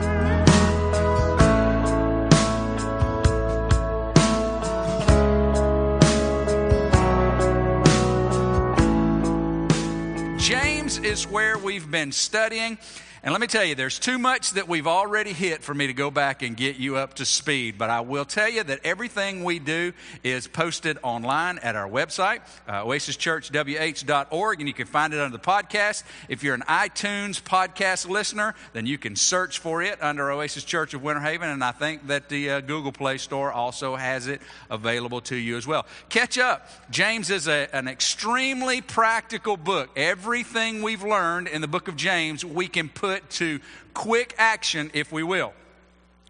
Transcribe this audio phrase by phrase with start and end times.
[10.40, 12.80] James is where we've been studying.
[13.28, 15.94] And let me tell you, there's too much that we've already hit for me to
[15.94, 17.78] go back and get you up to speed.
[17.78, 19.92] But I will tell you that everything we do
[20.24, 25.44] is posted online at our website, uh, oasischurchwh.org, and you can find it under the
[25.44, 26.04] podcast.
[26.30, 30.94] If you're an iTunes podcast listener, then you can search for it under Oasis Church
[30.94, 34.42] of Winter Haven, and I think that the uh, Google Play Store also has it
[34.70, 35.86] available to you as well.
[36.08, 36.70] Catch up.
[36.92, 39.90] James is a, an extremely practical book.
[39.98, 43.60] Everything we've learned in the book of James, we can put to
[43.94, 45.54] quick action if we will.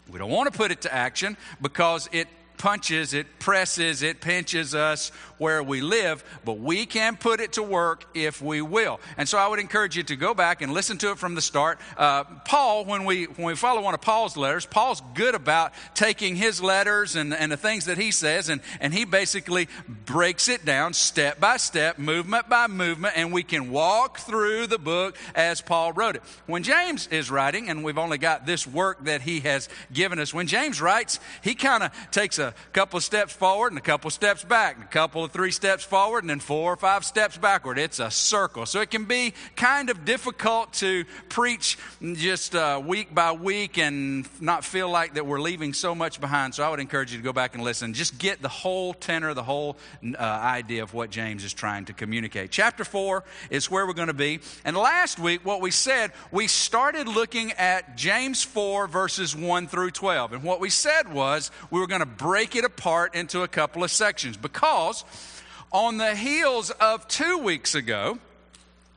[0.09, 2.27] We don't want to put it to action because it
[2.57, 7.63] punches, it presses, it pinches us where we live, but we can put it to
[7.63, 8.99] work if we will.
[9.17, 11.41] And so I would encourage you to go back and listen to it from the
[11.41, 11.79] start.
[11.97, 16.35] Uh, Paul, when we when we follow one of Paul's letters, Paul's good about taking
[16.35, 19.67] his letters and, and the things that he says, and, and he basically
[20.05, 24.79] breaks it down step by step, movement by movement, and we can walk through the
[24.79, 26.23] book as Paul wrote it.
[26.45, 30.33] When James is writing, and we've only got this work that he has given us,
[30.33, 34.07] when James writes, he kind of takes a couple of steps forward and a couple
[34.07, 37.05] of steps back, and a couple of three steps forward and then four or five
[37.05, 37.77] steps backward.
[37.77, 38.65] It's a circle.
[38.65, 41.77] So it can be kind of difficult to preach
[42.13, 46.55] just uh, week by week and not feel like that we're leaving so much behind.
[46.55, 47.93] So I would encourage you to go back and listen.
[47.93, 51.93] Just get the whole tenor, the whole uh, idea of what James is trying to
[51.93, 52.51] communicate.
[52.51, 54.39] Chapter 4 is where we're going to be.
[54.65, 59.91] And last week, what we said, we started looking at James 4, verses 1 through
[59.91, 60.33] 12.
[60.33, 63.83] And what we said was we were going to break it apart into a couple
[63.83, 65.03] of sections because
[65.71, 68.17] on the heels of two weeks ago,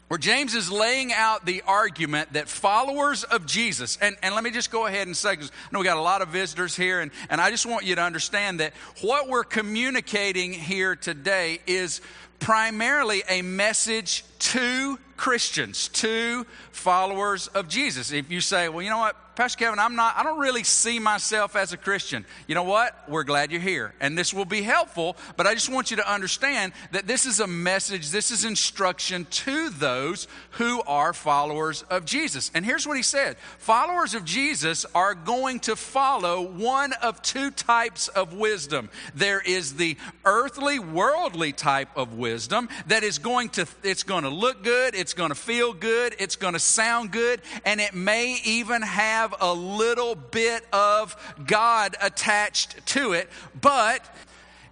[0.09, 4.51] where James is laying out the argument that followers of Jesus, and, and let me
[4.51, 7.01] just go ahead and say, because I know we got a lot of visitors here,
[7.01, 8.73] and, and I just want you to understand that
[9.03, 12.01] what we're communicating here today is
[12.41, 18.11] primarily a message to Christians, to followers of Jesus.
[18.11, 20.99] If you say, well, you know what, Pastor Kevin, I'm not, I don't really see
[20.99, 22.27] myself as a Christian.
[22.47, 23.09] You know what?
[23.09, 23.95] We're glad you're here.
[23.99, 27.41] And this will be helpful, but I just want you to understand that this is
[27.41, 32.51] a message, this is instruction to those who are followers of Jesus.
[32.53, 37.51] And here's what he said Followers of Jesus are going to follow one of two
[37.51, 38.91] types of wisdom.
[39.15, 39.97] There is the
[40.27, 45.15] earthly, worldly type of wisdom that is going to, it's going to look good, it's
[45.15, 49.41] going to feel good, it's going to sound good, and it may even have have
[49.41, 53.29] a little bit of God attached to it,
[53.61, 54.05] but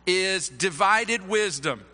[0.07, 1.85] is divided wisdom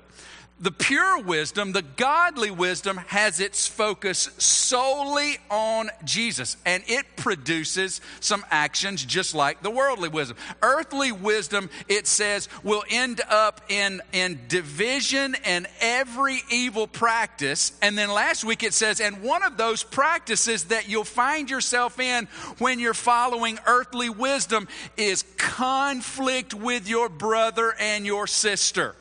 [0.65, 8.01] the pure wisdom, the godly wisdom, has its focus solely on Jesus, and it produces
[8.21, 10.39] some actions just like the worldly wisdom.
[10.63, 17.73] Earthly wisdom, it says, will end up in, in division and every evil practice.
[17.83, 22.01] And then last week it says, and one of those practices that you'll find yourself
[22.01, 22.25] in
[22.57, 28.97] when you're following earthly wisdom is conflict with your brother and your sister.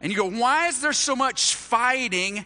[0.00, 2.44] And you go, why is there so much fighting?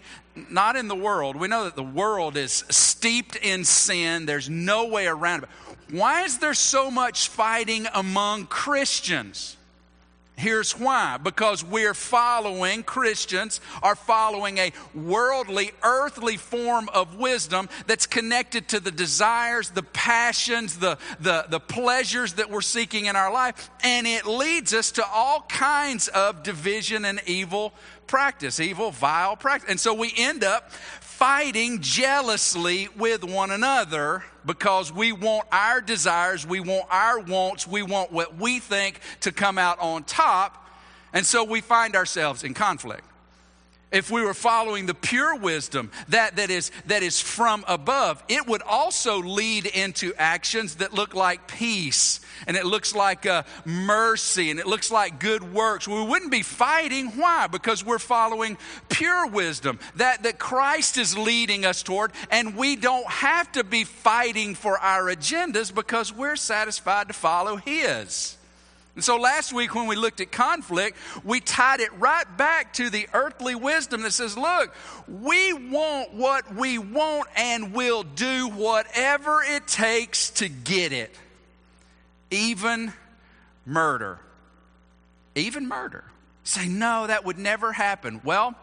[0.51, 1.37] Not in the world.
[1.37, 5.49] We know that the world is steeped in sin, there's no way around it.
[5.91, 9.57] Why is there so much fighting among Christians?
[10.43, 18.07] Here's why because we're following, Christians are following a worldly, earthly form of wisdom that's
[18.07, 23.33] connected to the desires, the passions, the, the, the pleasures that we're seeking in our
[23.33, 23.71] life.
[23.85, 27.73] And it leads us to all kinds of division and evil
[28.09, 29.71] practice, evil, vile practice.
[29.71, 36.47] And so we end up fighting jealously with one another because we want our desires,
[36.47, 40.69] we want our wants, we want what we think to come out on top.
[41.13, 43.05] And so we find ourselves in conflict
[43.93, 48.47] if we were following the pure wisdom that, that, is, that is from above, it
[48.47, 54.51] would also lead into actions that look like peace and it looks like uh, mercy
[54.51, 55.87] and it looks like good works.
[55.87, 57.09] We wouldn't be fighting.
[57.09, 57.47] Why?
[57.47, 58.57] Because we're following
[58.89, 63.85] pure wisdom that, that Christ is leading us toward, and we don't have to be
[63.85, 68.37] fighting for our agendas because we're satisfied to follow His.
[68.95, 72.91] And so last week, when we looked at conflict, we tied it right back to
[72.91, 74.75] the earthly wisdom that says, look,
[75.09, 81.15] we want what we want and we'll do whatever it takes to get it,
[82.31, 82.93] even
[83.65, 84.19] murder.
[85.35, 86.05] even murder.
[86.45, 88.21] Say, no, that would never happen.
[88.25, 88.55] Well,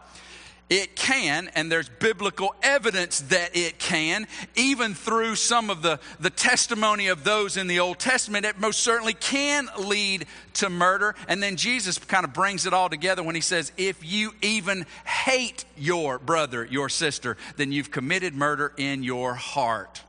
[0.70, 6.30] it can, and there's biblical evidence that it can, even through some of the, the
[6.30, 11.16] testimony of those in the Old Testament, it most certainly can lead to murder.
[11.26, 14.86] And then Jesus kind of brings it all together when he says, If you even
[15.04, 20.02] hate your brother, your sister, then you've committed murder in your heart.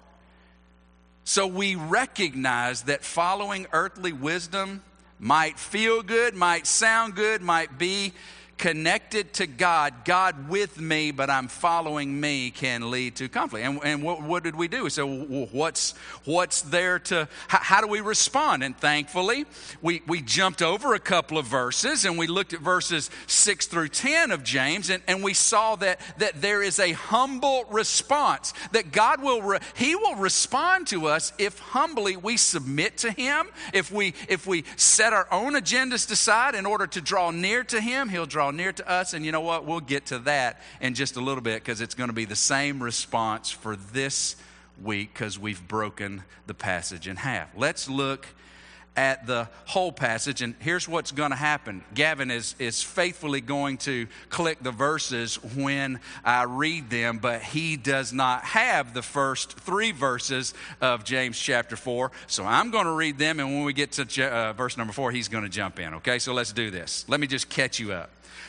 [1.23, 4.83] So we recognize that following earthly wisdom
[5.17, 8.13] might feel good, might sound good, might be
[8.61, 13.65] connected to God, God with me, but I'm following me, can lead to conflict.
[13.65, 14.87] And, and what, what, did we do?
[14.87, 18.63] So, what's, what's there to, how, how, do we respond?
[18.63, 19.45] And thankfully,
[19.81, 23.87] we, we jumped over a couple of verses and we looked at verses 6 through
[23.87, 28.91] 10 of James, and, and we saw that, that there is a humble response, that
[28.91, 33.91] God will, re, He will respond to us if humbly we submit to Him, if
[33.91, 38.07] we, if we set our own agendas aside in order to draw near to Him,
[38.07, 39.13] He'll draw near to us.
[39.13, 39.65] And you know what?
[39.65, 42.35] We'll get to that in just a little bit because it's going to be the
[42.35, 44.35] same response for this
[44.81, 47.49] week because we've broken the passage in half.
[47.55, 48.27] Let's look
[48.97, 51.81] at the whole passage, and here's what's going to happen.
[51.93, 57.77] Gavin is, is faithfully going to click the verses when I read them, but he
[57.77, 62.11] does not have the first three verses of James chapter 4.
[62.27, 65.11] So I'm going to read them, and when we get to uh, verse number 4,
[65.11, 66.19] he's going to jump in, okay?
[66.19, 67.05] So let's do this.
[67.07, 68.09] Let me just catch you up.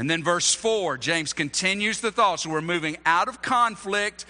[0.00, 2.40] And then verse 4, James continues the thought.
[2.40, 4.24] So we're moving out of conflict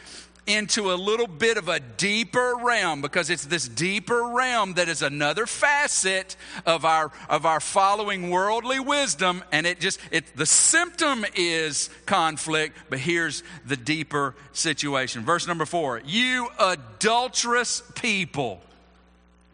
[0.45, 5.01] into a little bit of a deeper realm because it's this deeper realm that is
[5.01, 6.35] another facet
[6.67, 9.45] of our of our following worldly wisdom.
[9.53, 15.25] And it just it the symptom is conflict but here's the deeper situation.
[15.25, 18.61] Verse number 4 you adulterous people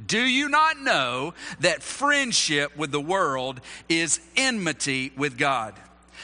[0.06, 3.60] do you not know that friendship with the world
[3.90, 5.74] is enmity with God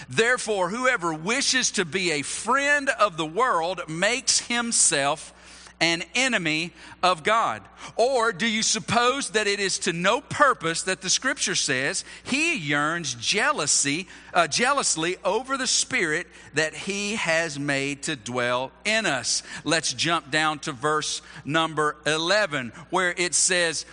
[0.08, 5.34] Therefore, whoever wishes to be a friend of the world makes himself
[5.82, 6.72] an enemy
[7.02, 7.60] of God?
[7.96, 12.56] Or do you suppose that it is to no purpose that the scripture says he
[12.56, 19.42] yearns jealousy, uh, jealously over the spirit that he has made to dwell in us?
[19.64, 23.84] Let's jump down to verse number 11 where it says,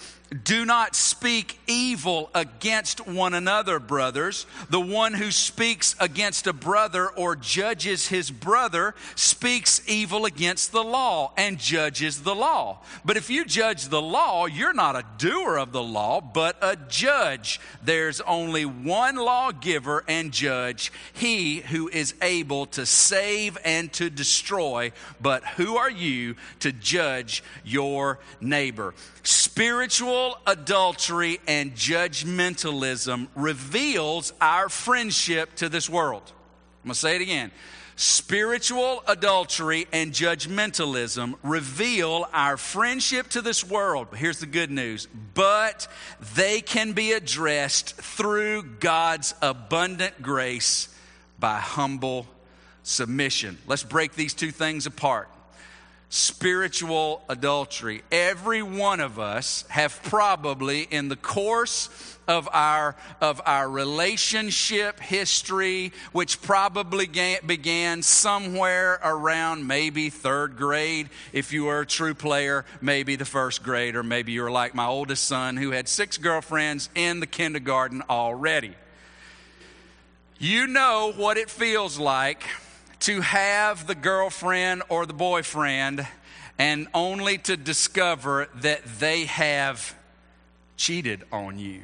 [0.43, 4.45] do not speak evil against one another, brothers.
[4.69, 10.83] The one who speaks against a brother or judges his brother speaks evil against the
[10.83, 12.81] law and judges the law.
[13.03, 16.75] But if you judge the law, you're not a doer of the law, but a
[16.75, 17.59] judge.
[17.81, 24.91] There's only one lawgiver and judge, he who is able to save and to destroy.
[25.19, 28.93] But who are you to judge your neighbor?
[29.23, 36.23] Spiritual adultery and judgmentalism reveals our friendship to this world.
[36.83, 37.51] I'm going to say it again.
[37.95, 44.07] Spiritual adultery and judgmentalism reveal our friendship to this world.
[44.09, 45.07] But here's the good news.
[45.33, 45.87] But
[46.35, 50.87] they can be addressed through God's abundant grace
[51.39, 52.25] by humble
[52.83, 53.57] submission.
[53.67, 55.27] Let's break these two things apart
[56.09, 58.01] spiritual adultery.
[58.11, 65.91] Every one of us have probably in the course of our of our relationship history
[66.11, 67.07] which probably
[67.45, 73.63] began somewhere around maybe 3rd grade if you were a true player maybe the first
[73.63, 77.25] grade or maybe you were like my oldest son who had six girlfriends in the
[77.25, 78.75] kindergarten already
[80.37, 82.43] you know what it feels like
[83.01, 86.05] to have the girlfriend or the boyfriend
[86.57, 89.95] and only to discover that they have
[90.75, 91.83] cheated on you.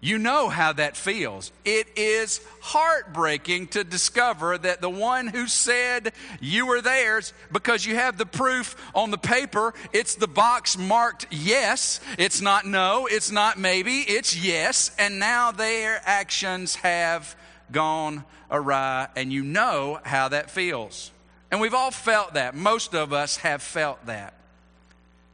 [0.00, 1.50] You know how that feels.
[1.64, 7.94] It is heartbreaking to discover that the one who said you were theirs, because you
[7.94, 12.00] have the proof on the paper, it's the box marked yes.
[12.18, 14.90] It's not no, it's not maybe, it's yes.
[14.98, 17.34] And now their actions have
[17.72, 21.10] gone awry, and you know how that feels.
[21.50, 22.54] And we've all felt that.
[22.54, 24.34] Most of us have felt that.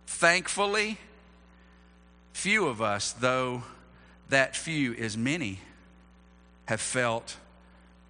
[0.06, 0.98] Thankfully,
[2.32, 3.62] few of us, though
[4.28, 5.60] that few is many,
[6.66, 7.36] have felt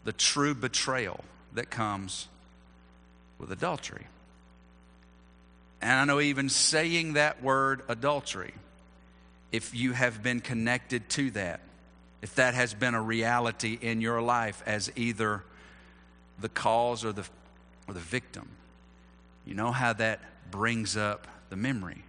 [0.04, 1.24] the true betrayal
[1.54, 2.28] that comes
[3.38, 4.06] with adultery.
[5.80, 8.54] And I know even saying that word adultery,
[9.50, 11.60] if you have been connected to that,
[12.22, 15.42] if that has been a reality in your life as either
[16.40, 17.26] the cause or the,
[17.88, 18.48] or the victim,
[19.44, 22.04] you know how that brings up the memory.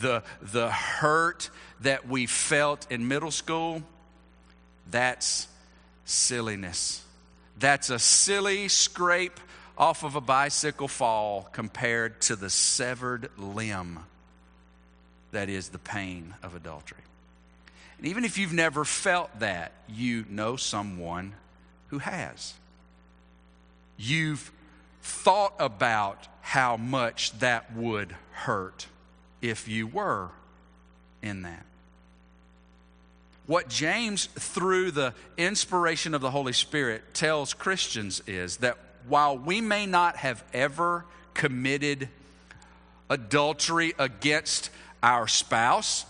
[0.00, 1.48] The, the hurt
[1.80, 3.82] that we felt in middle school,
[4.90, 5.46] that's
[6.04, 7.04] silliness.
[7.58, 9.38] That's a silly scrape
[9.78, 14.00] off of a bicycle fall compared to the severed limb
[15.30, 16.98] that is the pain of adultery.
[18.00, 21.34] And even if you've never felt that, you know someone
[21.88, 22.54] who has.
[23.98, 24.50] You've
[25.02, 28.86] thought about how much that would hurt
[29.42, 30.30] if you were
[31.20, 31.66] in that.
[33.44, 38.78] What James, through the inspiration of the Holy Spirit, tells Christians is that
[39.08, 41.04] while we may not have ever
[41.34, 42.08] committed
[43.10, 44.70] adultery against
[45.02, 46.06] our spouse,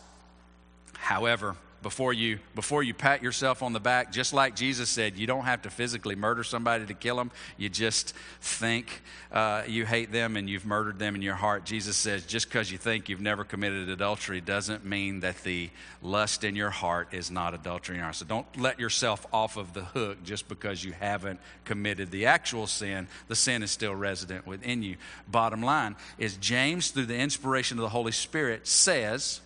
[0.96, 5.26] however, before you before you pat yourself on the back just like jesus said you
[5.26, 10.10] don't have to physically murder somebody to kill them you just think uh, you hate
[10.10, 11.64] them and you've murdered them in your heart.
[11.64, 15.70] Jesus says just because you think you've never committed adultery doesn't mean that the
[16.02, 18.16] lust in your heart is not adultery in your heart.
[18.16, 22.66] So don't let yourself off of the hook just because you haven't committed the actual
[22.66, 23.06] sin.
[23.28, 24.96] The sin is still resident within you.
[25.28, 29.40] Bottom line is james through the inspiration of the holy spirit says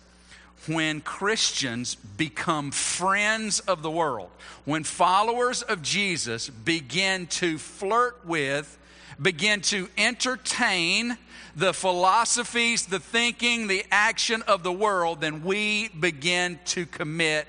[0.67, 4.29] when Christians become friends of the world,
[4.65, 8.77] when followers of Jesus begin to flirt with,
[9.21, 11.17] begin to entertain
[11.55, 17.47] the philosophies, the thinking, the action of the world, then we begin to commit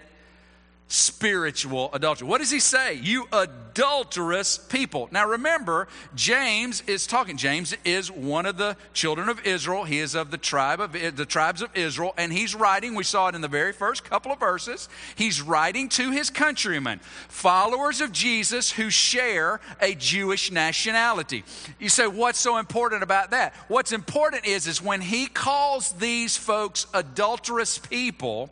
[0.89, 2.29] spiritual adultery.
[2.29, 2.95] What does he say?
[2.95, 5.09] You adulterous people.
[5.11, 7.37] Now remember, James is talking.
[7.37, 9.83] James is one of the children of Israel.
[9.83, 12.95] He is of the tribe of the tribes of Israel, and he's writing.
[12.95, 14.89] We saw it in the very first couple of verses.
[15.17, 21.43] He's writing to his countrymen, followers of Jesus who share a Jewish nationality.
[21.81, 23.55] You say, what's so important about that?
[23.67, 28.51] What's important is, is when he calls these folks adulterous people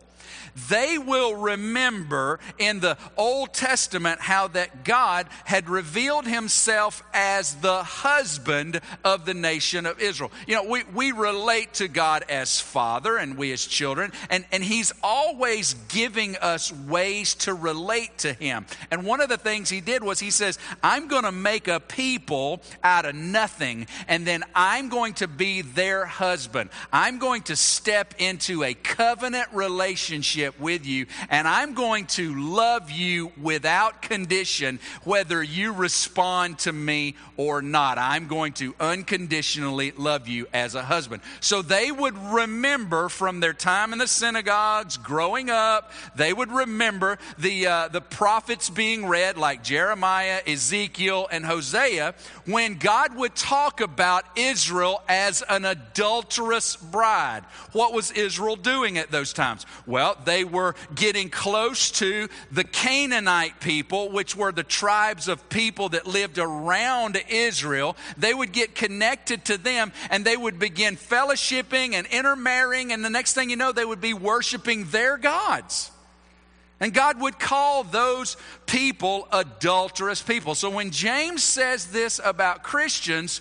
[0.68, 7.82] they will remember in the Old Testament how that God had revealed himself as the
[7.82, 10.30] husband of the nation of Israel.
[10.46, 14.62] You know, we, we relate to God as father and we as children, and, and
[14.62, 18.66] he's always giving us ways to relate to him.
[18.90, 21.80] And one of the things he did was he says, I'm going to make a
[21.80, 26.70] people out of nothing, and then I'm going to be their husband.
[26.92, 32.34] I'm going to step into a covenant relationship relationship with you, and I'm going to
[32.34, 37.98] love you without condition, whether you respond to me or not.
[37.98, 41.22] I'm going to unconditionally love you as a husband.
[41.40, 47.18] So they would remember from their time in the synagogues, growing up, they would remember
[47.38, 52.14] the, uh, the prophets being read, like Jeremiah, Ezekiel, and Hosea,
[52.46, 57.42] when God would talk about Israel as an adulterous bride.
[57.72, 59.66] What was Israel doing at those times?
[59.86, 65.48] Well, they they were getting close to the Canaanite people, which were the tribes of
[65.48, 67.96] people that lived around Israel.
[68.16, 73.10] They would get connected to them and they would begin fellowshipping and intermarrying, and the
[73.10, 75.92] next thing you know, they would be worshiping their gods.
[76.80, 78.36] And God would call those
[78.66, 80.56] people adulterous people.
[80.56, 83.40] So when James says this about Christians,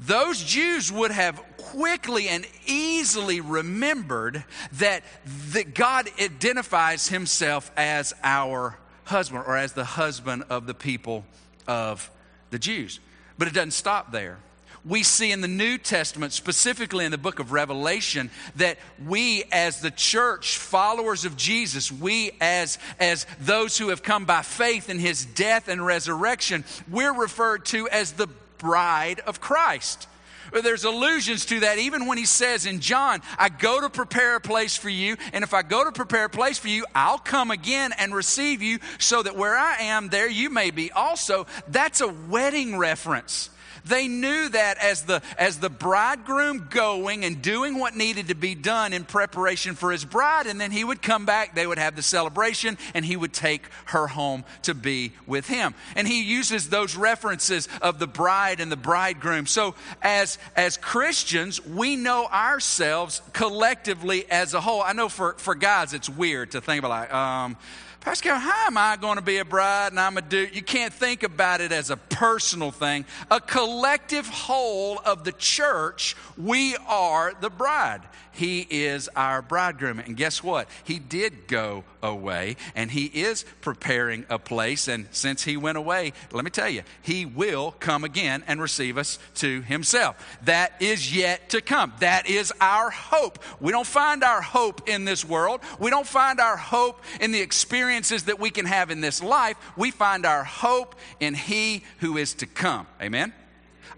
[0.00, 5.02] those Jews would have quickly and easily remembered that,
[5.50, 11.24] that God identifies himself as our husband or as the husband of the people
[11.66, 12.10] of
[12.50, 12.98] the Jews.
[13.36, 14.38] But it doesn't stop there.
[14.82, 19.82] We see in the New Testament, specifically in the book of Revelation, that we as
[19.82, 24.98] the church, followers of Jesus, we as, as those who have come by faith in
[24.98, 28.28] his death and resurrection, we're referred to as the
[28.60, 30.06] bride of Christ.
[30.52, 34.40] There's allusions to that even when he says in John, I go to prepare a
[34.40, 37.50] place for you, and if I go to prepare a place for you, I'll come
[37.50, 41.46] again and receive you so that where I am, there you may be also.
[41.68, 43.50] That's a wedding reference.
[43.84, 48.54] They knew that as the, as the bridegroom going and doing what needed to be
[48.54, 51.96] done in preparation for his bride, and then he would come back, they would have
[51.96, 55.74] the celebration, and he would take her home to be with him.
[55.96, 59.46] And he uses those references of the bride and the bridegroom.
[59.46, 64.82] So as, as Christians, we know ourselves collectively as a whole.
[64.82, 67.56] I know for, for guys, it's weird to think about like, um,
[68.02, 70.54] Kevin, how am I going to be a bride and I'm a dude?
[70.54, 73.04] You can't think about it as a personal thing.
[73.30, 78.00] A collective whole of the church, we are the bride.
[78.32, 79.98] He is our bridegroom.
[79.98, 80.68] And guess what?
[80.84, 84.88] He did go away and he is preparing a place.
[84.88, 88.96] And since he went away, let me tell you, he will come again and receive
[88.98, 90.16] us to himself.
[90.44, 91.92] That is yet to come.
[92.00, 93.38] That is our hope.
[93.60, 95.60] We don't find our hope in this world.
[95.78, 99.56] We don't find our hope in the experiences that we can have in this life.
[99.76, 102.86] We find our hope in he who is to come.
[103.02, 103.32] Amen?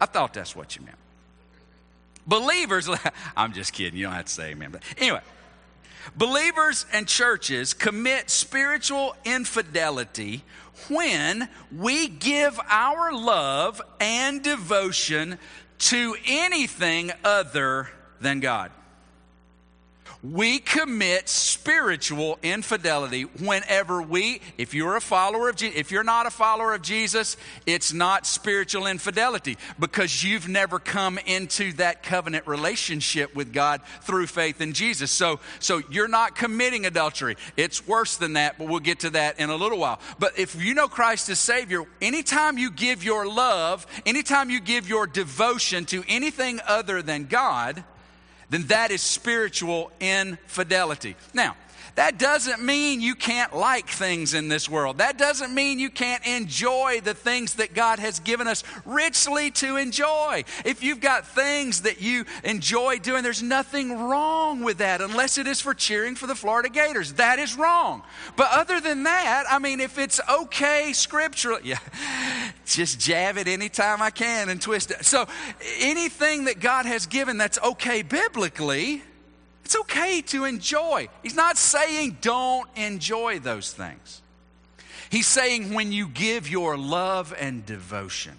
[0.00, 0.98] I thought that's what you meant.
[2.26, 2.88] Believers,
[3.36, 4.70] I'm just kidding, you don't have to say amen.
[4.72, 5.20] But anyway,
[6.16, 10.42] believers and churches commit spiritual infidelity
[10.88, 15.38] when we give our love and devotion
[15.78, 17.88] to anything other
[18.20, 18.70] than God
[20.22, 26.26] we commit spiritual infidelity whenever we if you're a follower of Jesus if you're not
[26.26, 27.36] a follower of Jesus
[27.66, 34.28] it's not spiritual infidelity because you've never come into that covenant relationship with God through
[34.28, 35.10] faith in Jesus.
[35.10, 37.36] So so you're not committing adultery.
[37.56, 39.98] It's worse than that but we'll get to that in a little while.
[40.20, 44.88] But if you know Christ as savior anytime you give your love anytime you give
[44.88, 47.82] your devotion to anything other than God
[48.52, 51.16] then that is spiritual infidelity.
[51.32, 51.56] Now,
[51.94, 54.98] that doesn't mean you can't like things in this world.
[54.98, 59.76] That doesn't mean you can't enjoy the things that God has given us richly to
[59.76, 60.44] enjoy.
[60.64, 65.46] If you've got things that you enjoy doing, there's nothing wrong with that unless it
[65.46, 67.14] is for cheering for the Florida Gators.
[67.14, 68.02] That is wrong.
[68.36, 71.78] But other than that, I mean, if it's okay scripturally, yeah,
[72.64, 75.04] just jab it anytime I can and twist it.
[75.04, 75.26] So
[75.80, 79.02] anything that God has given that's okay biblically,
[79.64, 81.08] it's okay to enjoy.
[81.22, 84.20] He's not saying don't enjoy those things.
[85.10, 88.34] He's saying when you give your love and devotion.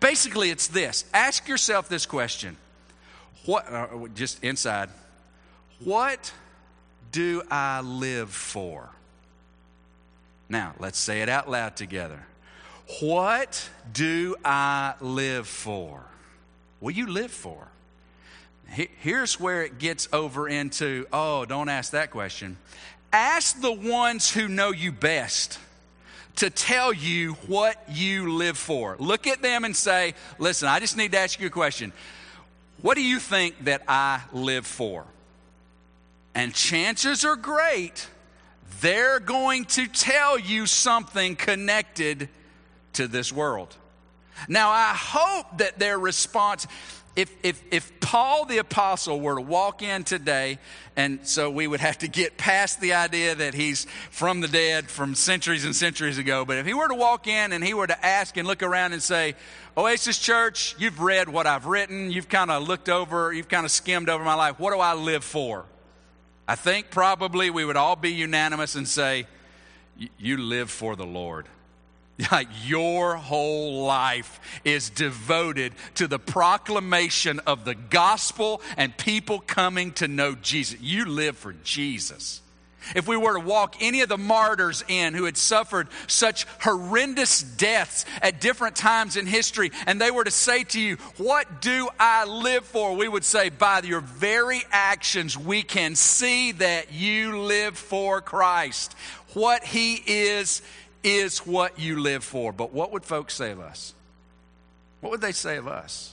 [0.00, 2.56] Basically, it's this ask yourself this question.
[3.46, 4.90] What, uh, just inside,
[5.82, 6.32] what
[7.12, 8.90] do I live for?
[10.48, 12.26] Now, let's say it out loud together.
[13.00, 16.02] What do I live for?
[16.80, 17.68] What do you live for?
[18.70, 22.56] Here's where it gets over into oh, don't ask that question.
[23.12, 25.58] Ask the ones who know you best
[26.36, 28.96] to tell you what you live for.
[29.00, 31.92] Look at them and say, listen, I just need to ask you a question.
[32.80, 35.04] What do you think that I live for?
[36.34, 38.08] And chances are great,
[38.80, 42.28] they're going to tell you something connected
[42.94, 43.76] to this world.
[44.48, 46.66] Now, I hope that their response,
[47.16, 50.58] if, if, if Paul the Apostle were to walk in today,
[50.96, 54.88] and so we would have to get past the idea that he's from the dead
[54.88, 57.86] from centuries and centuries ago, but if he were to walk in and he were
[57.86, 59.34] to ask and look around and say,
[59.76, 63.72] Oasis Church, you've read what I've written, you've kind of looked over, you've kind of
[63.72, 65.64] skimmed over my life, what do I live for?
[66.46, 69.26] I think probably we would all be unanimous and say,
[70.18, 71.46] You live for the Lord.
[72.30, 79.92] Like your whole life is devoted to the proclamation of the gospel and people coming
[79.92, 80.80] to know Jesus.
[80.80, 82.42] You live for Jesus.
[82.94, 87.42] If we were to walk any of the martyrs in who had suffered such horrendous
[87.42, 91.88] deaths at different times in history, and they were to say to you, What do
[91.98, 92.96] I live for?
[92.96, 98.94] We would say, By your very actions, we can see that you live for Christ.
[99.34, 100.62] What He is
[101.02, 102.52] is what you live for.
[102.52, 103.94] But what would folks say of us?
[105.00, 106.12] What would they say of us?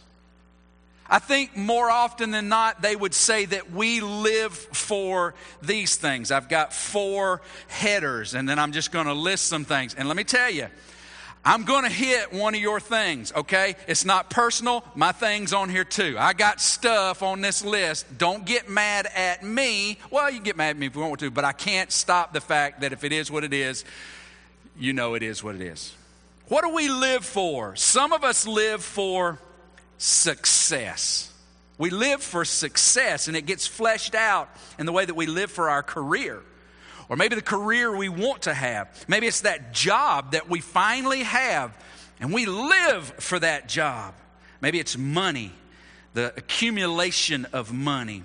[1.09, 6.31] I think more often than not, they would say that we live for these things.
[6.31, 9.93] I've got four headers, and then I'm just going to list some things.
[9.93, 10.67] And let me tell you,
[11.45, 13.77] I'm going to hit one of your things, okay?
[13.87, 14.83] It's not personal.
[14.95, 16.17] My thing's on here too.
[16.19, 18.17] I got stuff on this list.
[18.17, 19.97] Don't get mad at me.
[20.11, 22.41] Well, you get mad at me if you want to, but I can't stop the
[22.41, 23.85] fact that if it is what it is,
[24.77, 25.93] you know it is what it is.
[26.47, 27.75] What do we live for?
[27.75, 29.39] Some of us live for
[29.97, 31.31] success.
[31.77, 35.51] We live for success, and it gets fleshed out in the way that we live
[35.51, 36.41] for our career.
[37.09, 39.05] Or maybe the career we want to have.
[39.07, 41.77] Maybe it's that job that we finally have,
[42.19, 44.13] and we live for that job.
[44.61, 45.51] Maybe it's money,
[46.13, 48.23] the accumulation of money,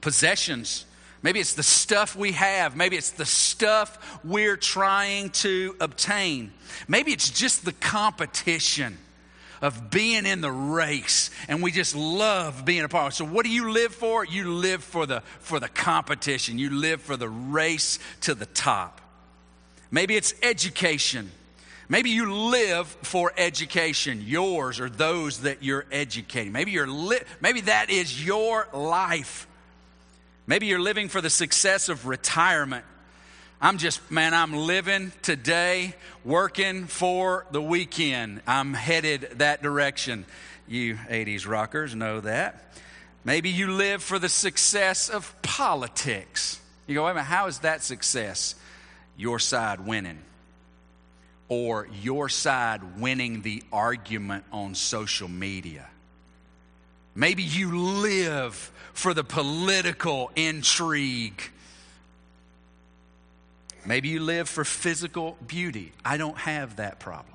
[0.00, 0.84] possessions,
[1.22, 2.76] Maybe it's the stuff we have.
[2.76, 6.52] Maybe it's the stuff we're trying to obtain.
[6.86, 8.98] Maybe it's just the competition
[9.60, 13.06] of being in the race and we just love being a part.
[13.06, 13.16] Of it.
[13.16, 14.24] So what do you live for?
[14.24, 16.58] You live for the for the competition.
[16.58, 19.00] You live for the race to the top.
[19.90, 21.32] Maybe it's education.
[21.88, 26.52] Maybe you live for education, yours or those that you're educating.
[26.52, 29.47] Maybe you're li- maybe that is your life.
[30.48, 32.86] Maybe you're living for the success of retirement.
[33.60, 38.40] I'm just, man, I'm living today, working for the weekend.
[38.46, 40.24] I'm headed that direction.
[40.66, 42.72] You 80s rockers know that.
[43.24, 46.58] Maybe you live for the success of politics.
[46.86, 48.54] You go, wait a minute, how is that success?
[49.18, 50.20] Your side winning.
[51.50, 55.88] Or your side winning the argument on social media.
[57.18, 61.42] Maybe you live for the political intrigue.
[63.84, 65.90] Maybe you live for physical beauty.
[66.04, 67.34] I don't have that problem.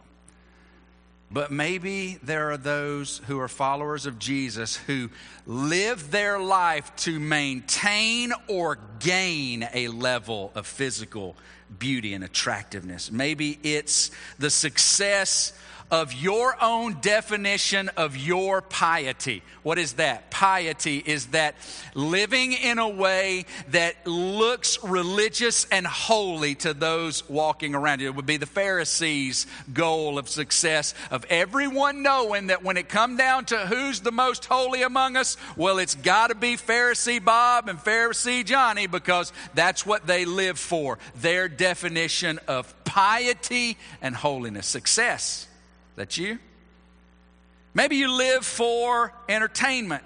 [1.29, 5.09] But maybe there are those who are followers of Jesus who
[5.45, 11.35] live their life to maintain or gain a level of physical
[11.77, 13.11] beauty and attractiveness.
[13.11, 15.51] Maybe it's the success
[15.93, 19.43] of your own definition of your piety.
[19.61, 20.31] What is that?
[20.31, 21.53] Piety is that
[21.93, 28.07] living in a way that looks religious and holy to those walking around you.
[28.07, 33.15] It would be the Pharisees' goal of success, of everyone knowing that when it come
[33.15, 37.69] down to who's the most holy among us, well, it's got to be Pharisee Bob
[37.69, 40.97] and Pharisee Johnny because that's what they live for.
[41.17, 45.49] Their definition of piety and holiness, success.
[45.95, 46.39] That you?
[47.73, 50.03] Maybe you live for entertainment.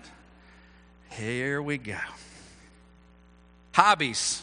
[1.10, 1.98] Here we go.
[3.74, 4.42] Hobbies.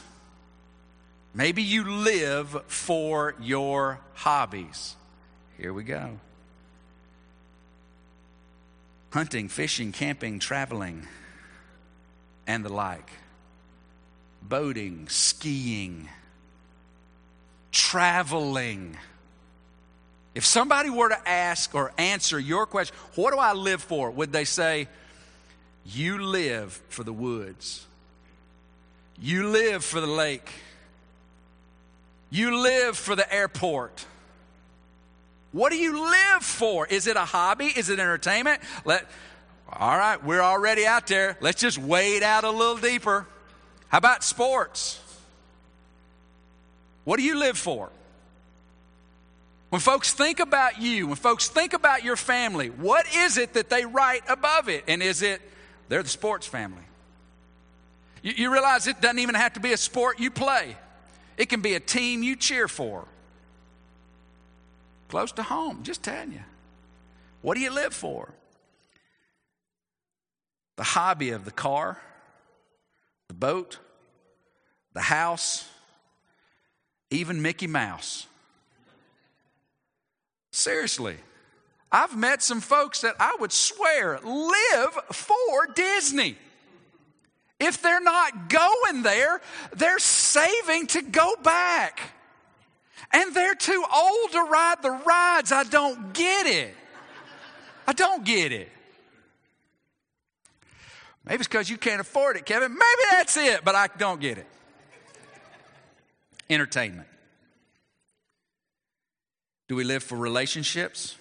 [1.34, 4.94] Maybe you live for your hobbies.
[5.58, 6.18] Here we go.
[9.10, 11.06] Hunting, fishing, camping, traveling,
[12.46, 13.10] and the like.
[14.42, 16.08] Boating, skiing,
[17.72, 18.98] traveling
[20.34, 24.10] if somebody were to ask or answer your question, what do I live for?
[24.10, 24.88] Would they say,
[25.84, 27.86] You live for the woods,
[29.20, 30.50] you live for the lake,
[32.30, 34.06] you live for the airport.
[35.52, 36.84] What do you live for?
[36.84, 37.66] Is it a hobby?
[37.66, 38.60] Is it entertainment?
[38.84, 39.06] Let,
[39.72, 41.38] all right, we're already out there.
[41.40, 43.24] Let's just wade out a little deeper.
[43.86, 45.00] How about sports?
[47.04, 47.90] What do you live for?
[49.74, 53.70] When folks think about you, when folks think about your family, what is it that
[53.70, 54.84] they write above it?
[54.86, 55.42] And is it,
[55.88, 56.84] they're the sports family?
[58.22, 60.76] You, you realize it doesn't even have to be a sport you play,
[61.36, 63.08] it can be a team you cheer for.
[65.08, 66.44] Close to home, just telling you.
[67.42, 68.32] What do you live for?
[70.76, 72.00] The hobby of the car,
[73.26, 73.80] the boat,
[74.92, 75.68] the house,
[77.10, 78.28] even Mickey Mouse.
[80.54, 81.16] Seriously.
[81.90, 86.36] I've met some folks that I would swear live for Disney.
[87.58, 89.40] If they're not going there,
[89.74, 92.00] they're saving to go back.
[93.12, 95.50] And they're too old to ride the rides.
[95.50, 96.76] I don't get it.
[97.88, 98.68] I don't get it.
[101.24, 102.70] Maybe it's because you can't afford it, Kevin.
[102.70, 104.46] Maybe that's it, but I don't get it.
[106.48, 107.08] Entertainment.
[109.74, 111.16] Do we live for relationships?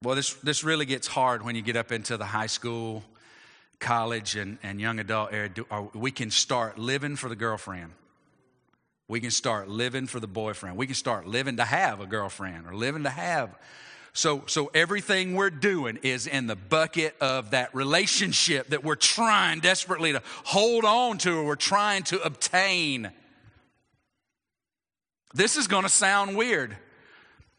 [0.00, 3.02] Well, this, this really gets hard when you get up into the high school,
[3.80, 5.48] college, and, and young adult area.
[5.48, 7.90] Do, or we can start living for the girlfriend.
[9.08, 10.76] We can start living for the boyfriend.
[10.76, 13.50] We can start living to have a girlfriend or living to have.
[14.12, 19.58] So, so everything we're doing is in the bucket of that relationship that we're trying
[19.58, 23.10] desperately to hold on to or we're trying to obtain.
[25.34, 26.76] This is going to sound weird.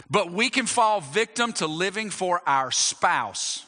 [0.09, 3.65] But we can fall victim to living for our spouse.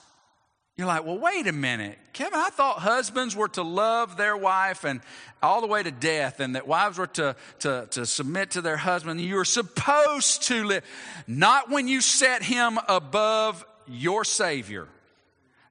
[0.78, 1.98] You're like, well, wait a minute.
[2.14, 5.02] Kevin, I thought husbands were to love their wife and
[5.44, 8.78] all the way to death, and that wives were to, to, to submit to their
[8.78, 9.20] husband.
[9.20, 10.86] You're supposed to live,
[11.28, 14.88] not when you set him above your Savior,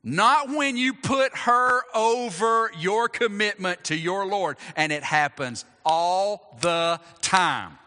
[0.04, 4.58] not when you put her over your commitment to your Lord.
[4.76, 7.78] And it happens all the time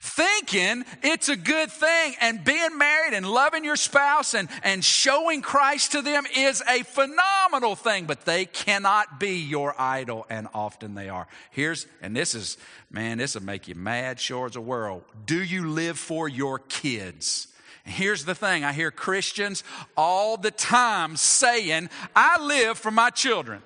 [0.00, 2.14] thinking it's a good thing.
[2.20, 6.82] And being married and loving your spouse and, and showing Christ to them is a
[6.82, 11.26] phenomenal thing, but they cannot be your idol, and often they are.
[11.50, 12.58] Here's, and this is,
[12.90, 15.04] man, this will make you mad, sure as a world.
[15.24, 17.48] Do you live for your kids?
[17.84, 19.62] Here's the thing I hear Christians
[19.96, 23.62] all the time saying, I live for my children.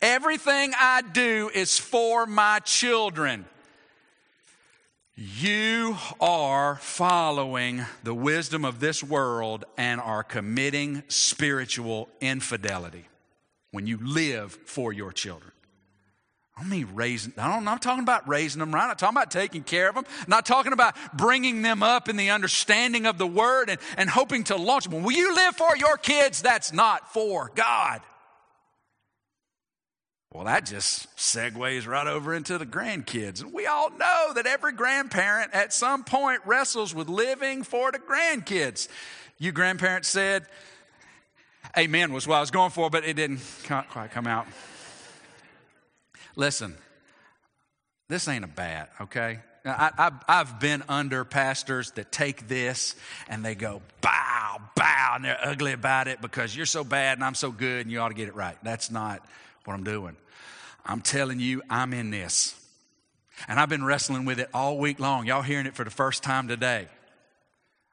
[0.00, 3.44] Everything I do is for my children.
[5.20, 13.04] You are following the wisdom of this world and are committing spiritual infidelity
[13.72, 15.50] when you live for your children.
[16.56, 17.32] I mean raising.
[17.36, 18.82] I I'm not talking about raising them right.
[18.82, 20.04] I'm not talking about taking care of them.
[20.20, 24.08] I'm not talking about bringing them up in the understanding of the word and, and
[24.08, 25.02] hoping to launch them.
[25.02, 26.42] Will you live for your kids?
[26.42, 28.02] That's not for God.
[30.38, 33.42] Well, that just segues right over into the grandkids.
[33.42, 37.98] And we all know that every grandparent at some point wrestles with living for the
[37.98, 38.86] grandkids.
[39.38, 40.46] You grandparents said,
[41.76, 44.46] Amen was what I was going for, but it didn't quite come out.
[46.36, 46.76] Listen,
[48.06, 49.40] this ain't a bat, okay?
[49.64, 52.94] I, have been under pastors that take this
[53.28, 57.24] and they go, bow, bow, and they're ugly about it because you're so bad and
[57.24, 58.56] I'm so good and you ought to get it right.
[58.62, 59.26] That's not
[59.64, 60.16] what I'm doing.
[60.88, 62.54] I'm telling you, I'm in this.
[63.46, 65.26] And I've been wrestling with it all week long.
[65.26, 66.88] Y'all hearing it for the first time today.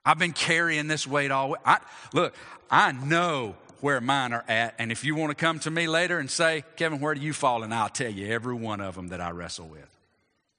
[0.05, 1.59] I've been carrying this weight all week.
[1.65, 1.79] I,
[2.13, 2.33] look,
[2.71, 4.75] I know where mine are at.
[4.79, 7.33] And if you want to come to me later and say, Kevin, where do you
[7.33, 7.63] fall?
[7.63, 9.89] And I'll tell you every one of them that I wrestle with.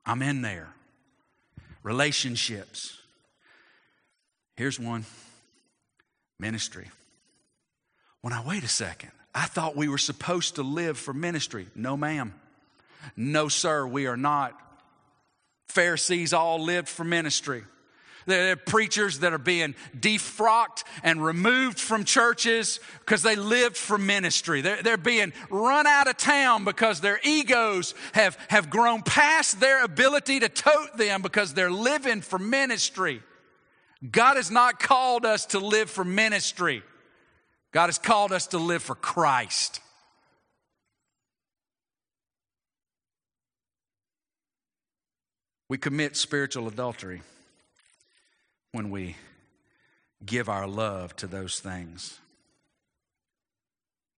[0.04, 0.68] I'm in there.
[1.82, 2.98] Relationships.
[4.56, 5.06] Here's one
[6.38, 6.88] ministry.
[8.20, 9.10] When I wait a second.
[9.36, 11.66] I thought we were supposed to live for ministry.
[11.74, 12.32] No, ma'am.
[13.16, 14.58] No, sir, we are not.
[15.68, 17.62] Pharisees all lived for ministry.
[18.24, 23.98] There are preachers that are being defrocked and removed from churches because they lived for
[23.98, 24.62] ministry.
[24.62, 29.84] They're, they're being run out of town because their egos have, have grown past their
[29.84, 33.22] ability to tote them because they're living for ministry.
[34.10, 36.82] God has not called us to live for ministry.
[37.72, 39.80] God has called us to live for Christ.
[45.68, 47.22] We commit spiritual adultery
[48.72, 49.16] when we
[50.24, 52.18] give our love to those things.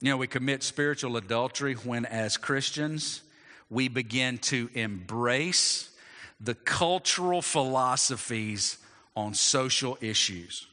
[0.00, 3.22] You know, we commit spiritual adultery when, as Christians,
[3.68, 5.90] we begin to embrace
[6.40, 8.78] the cultural philosophies
[9.16, 10.66] on social issues.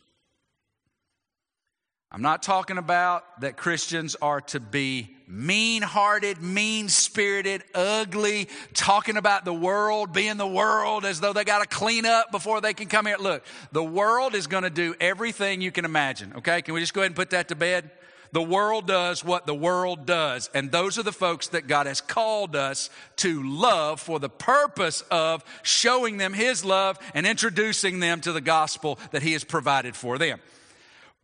[2.15, 9.17] I'm not talking about that Christians are to be mean hearted, mean spirited, ugly, talking
[9.17, 12.73] about the world, being the world as though they got to clean up before they
[12.73, 13.17] can come here.
[13.19, 16.61] Look, the world is going to do everything you can imagine, okay?
[16.61, 17.91] Can we just go ahead and put that to bed?
[18.31, 20.49] The world does what the world does.
[20.53, 25.01] And those are the folks that God has called us to love for the purpose
[25.11, 29.97] of showing them His love and introducing them to the gospel that He has provided
[29.97, 30.39] for them.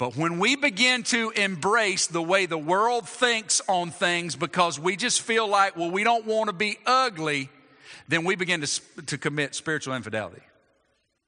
[0.02, 4.96] But when we begin to embrace the way the world thinks on things because we
[4.96, 7.50] just feel like, well, we don't want to be ugly,
[8.08, 10.42] then we begin to, to commit spiritual infidelity.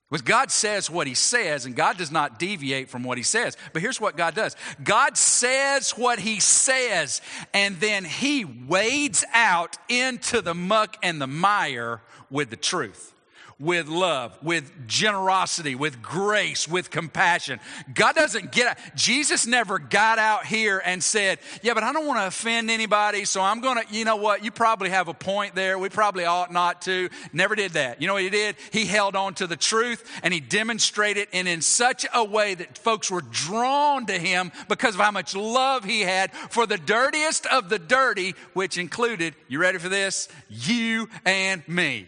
[0.10, 3.56] Because God says what He says, and God does not deviate from what He says.
[3.74, 7.22] But here's what God does God says what He says,
[7.54, 13.14] and then He wades out into the muck and the mire with the truth
[13.60, 17.60] with love, with generosity, with grace, with compassion.
[17.94, 18.78] God doesn't get out.
[18.96, 23.26] Jesus never got out here and said, Yeah, but I don't want to offend anybody,
[23.26, 24.44] so I'm going to, you know what?
[24.44, 25.78] You probably have a point there.
[25.78, 27.10] We probably ought not to.
[27.32, 28.02] Never did that.
[28.02, 28.56] You know what he did?
[28.72, 32.78] He held on to the truth and he demonstrated it in such a way that
[32.78, 37.46] folks were drawn to him because of how much love he had for the dirtiest
[37.48, 40.28] of the dirty, which included, you ready for this?
[40.50, 42.08] You and me.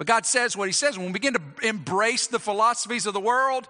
[0.00, 0.96] But God says what He says.
[0.96, 3.68] When we begin to embrace the philosophies of the world,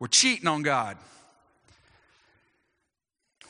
[0.00, 0.96] we're cheating on God.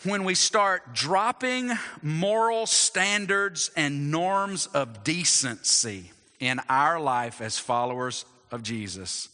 [0.02, 1.70] When we start dropping
[2.02, 9.30] moral standards and norms of decency in our life as followers of Jesus,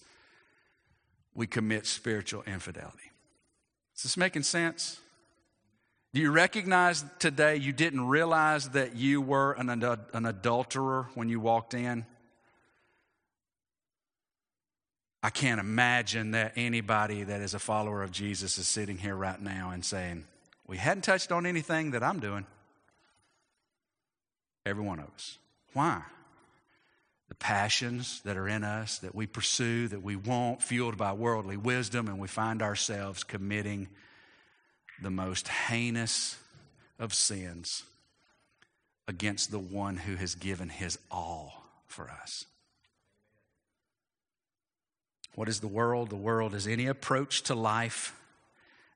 [1.35, 3.11] we commit spiritual infidelity.
[3.97, 5.01] Is this making sense?
[6.15, 11.41] Do you recognize today you didn't realize that you were an, an adulterer when you
[11.41, 12.07] walked in?
[15.23, 19.41] I can't imagine that anybody that is a follower of Jesus is sitting here right
[19.41, 20.25] now and saying,
[20.67, 22.47] We hadn't touched on anything that I'm doing.
[24.65, 25.39] Every one of us.
[25.75, 26.03] Why?
[27.29, 31.57] The passions that are in us, that we pursue, that we want, fueled by worldly
[31.57, 33.89] wisdom, and we find ourselves committing
[35.03, 36.37] the most heinous
[36.99, 37.85] of sins
[39.07, 42.45] against the one who has given his all for us.
[45.35, 46.11] What is the world?
[46.11, 48.15] The world is any approach to life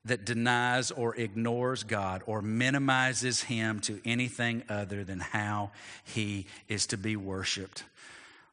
[0.05, 5.71] that denies or ignores God or minimizes Him to anything other than how
[6.03, 7.83] He is to be worshiped.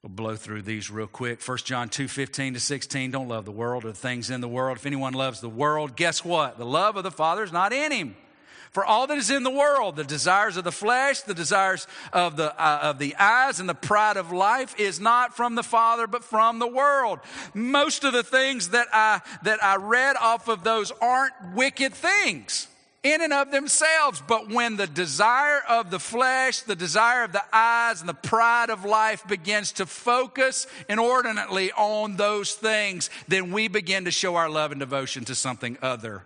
[0.03, 1.47] We'll blow through these real quick.
[1.47, 3.11] 1 John 2 15 to 16.
[3.13, 4.79] Don't love the world or the things in the world.
[4.79, 6.59] If anyone loves the world, guess what?
[6.59, 8.17] The love of the Father is not in him.
[8.73, 12.37] For all that is in the world, the desires of the flesh, the desires of
[12.37, 16.07] the, uh, of the eyes, and the pride of life is not from the Father,
[16.07, 17.21] but from the world.
[17.53, 22.67] Most of the things that I, that I read off of those aren't wicked things
[23.03, 24.23] in and of themselves.
[24.27, 28.71] But when the desire of the flesh, the desire of the eyes, and the pride
[28.71, 34.49] of life begins to focus inordinately on those things, then we begin to show our
[34.49, 36.25] love and devotion to something other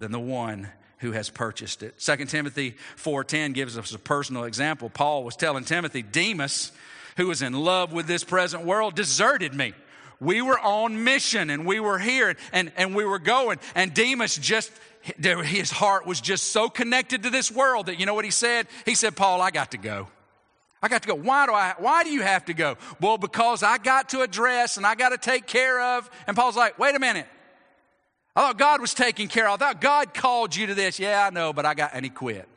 [0.00, 0.68] than the one
[1.02, 1.98] who has purchased it.
[1.98, 4.88] 2 Timothy 4:10 gives us a personal example.
[4.88, 6.70] Paul was telling Timothy, Demas,
[7.16, 9.74] who was in love with this present world, deserted me.
[10.20, 13.58] We were on mission and we were here and, and we were going.
[13.74, 14.70] And Demas just,
[15.18, 18.68] his heart was just so connected to this world that you know what he said?
[18.86, 20.06] He said, Paul, I got to go.
[20.80, 21.16] I got to go.
[21.16, 22.76] Why do I, why do you have to go?
[23.00, 26.08] Well, because I got to address and I got to take care of.
[26.28, 27.26] And Paul's like, wait a minute.
[28.34, 29.60] I thought God was taking care of.
[29.60, 30.98] I thought God called you to this.
[30.98, 32.48] Yeah, I know, but I got, and he quit.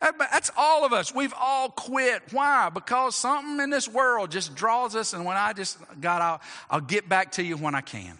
[0.00, 1.14] That's all of us.
[1.14, 2.22] We've all quit.
[2.32, 2.70] Why?
[2.70, 6.80] Because something in this world just draws us, and when I just, God, I'll, I'll
[6.80, 8.18] get back to you when I can.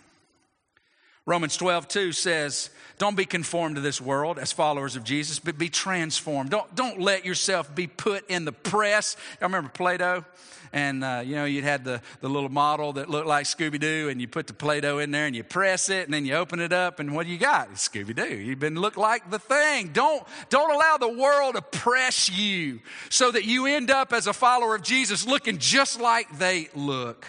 [1.30, 5.56] Romans 12, 2 says, Don't be conformed to this world as followers of Jesus, but
[5.56, 6.50] be transformed.
[6.50, 9.16] Don't, don't let yourself be put in the press.
[9.40, 10.24] I remember Plato,
[10.72, 14.20] and uh, you know you'd had the, the little model that looked like scooby-doo and
[14.20, 16.72] you put the play-doh in there and you press it and then you open it
[16.72, 17.68] up and what do you got?
[17.70, 18.36] It's scooby-doo.
[18.36, 19.90] You've been look like the thing.
[19.92, 24.32] Don't don't allow the world to press you so that you end up as a
[24.32, 27.24] follower of jesus looking just like they look.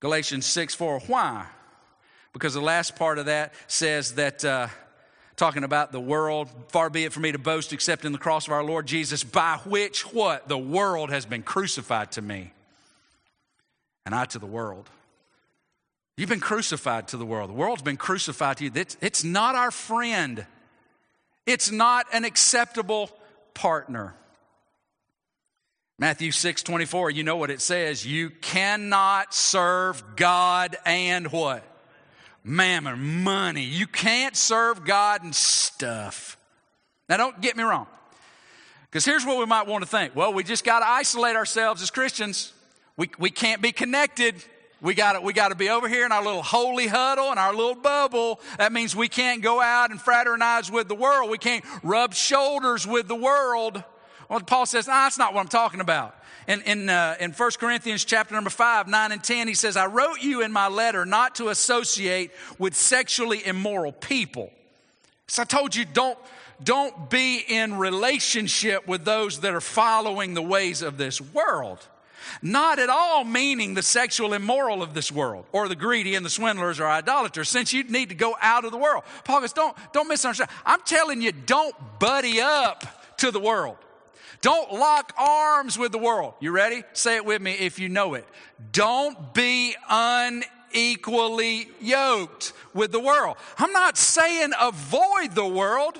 [0.00, 1.46] Galatians 6 4 why
[2.34, 4.68] because the last part of that says that uh,
[5.36, 6.48] talking about the world.
[6.68, 9.24] Far be it for me to boast except in the cross of our Lord Jesus,
[9.24, 10.48] by which what?
[10.48, 12.52] The world has been crucified to me,
[14.04, 14.90] and I to the world.
[16.16, 17.50] You've been crucified to the world.
[17.50, 18.70] The world's been crucified to you.
[18.74, 20.44] It's, it's not our friend,
[21.46, 23.10] it's not an acceptable
[23.54, 24.14] partner.
[25.96, 28.04] Matthew 6 24, you know what it says.
[28.04, 31.62] You cannot serve God and what?
[32.44, 33.64] Mammon, money.
[33.64, 36.36] You can't serve God and stuff.
[37.08, 37.86] Now, don't get me wrong.
[38.90, 40.14] Because here's what we might want to think.
[40.14, 42.52] Well, we just got to isolate ourselves as Christians.
[42.96, 44.36] We, we can't be connected.
[44.80, 47.74] We got we to be over here in our little holy huddle and our little
[47.74, 48.40] bubble.
[48.58, 51.30] That means we can't go out and fraternize with the world.
[51.30, 53.82] We can't rub shoulders with the world.
[54.28, 56.14] Well, Paul says, nah, that's not what I'm talking about
[56.46, 59.86] in, in, uh, in 1 Corinthians chapter number 5, 9 and 10, he says, I
[59.86, 64.50] wrote you in my letter not to associate with sexually immoral people.
[65.26, 66.18] So I told you, don't,
[66.62, 71.86] don't be in relationship with those that are following the ways of this world.
[72.40, 76.30] Not at all meaning the sexual immoral of this world or the greedy and the
[76.30, 79.04] swindlers or idolaters, since you need to go out of the world.
[79.24, 80.50] Paul goes, don't, don't misunderstand.
[80.64, 83.76] I'm telling you, don't buddy up to the world.
[84.44, 86.34] Don't lock arms with the world.
[86.38, 86.84] You ready?
[86.92, 88.28] Say it with me if you know it.
[88.72, 93.38] Don't be unequally yoked with the world.
[93.56, 95.98] I'm not saying avoid the world.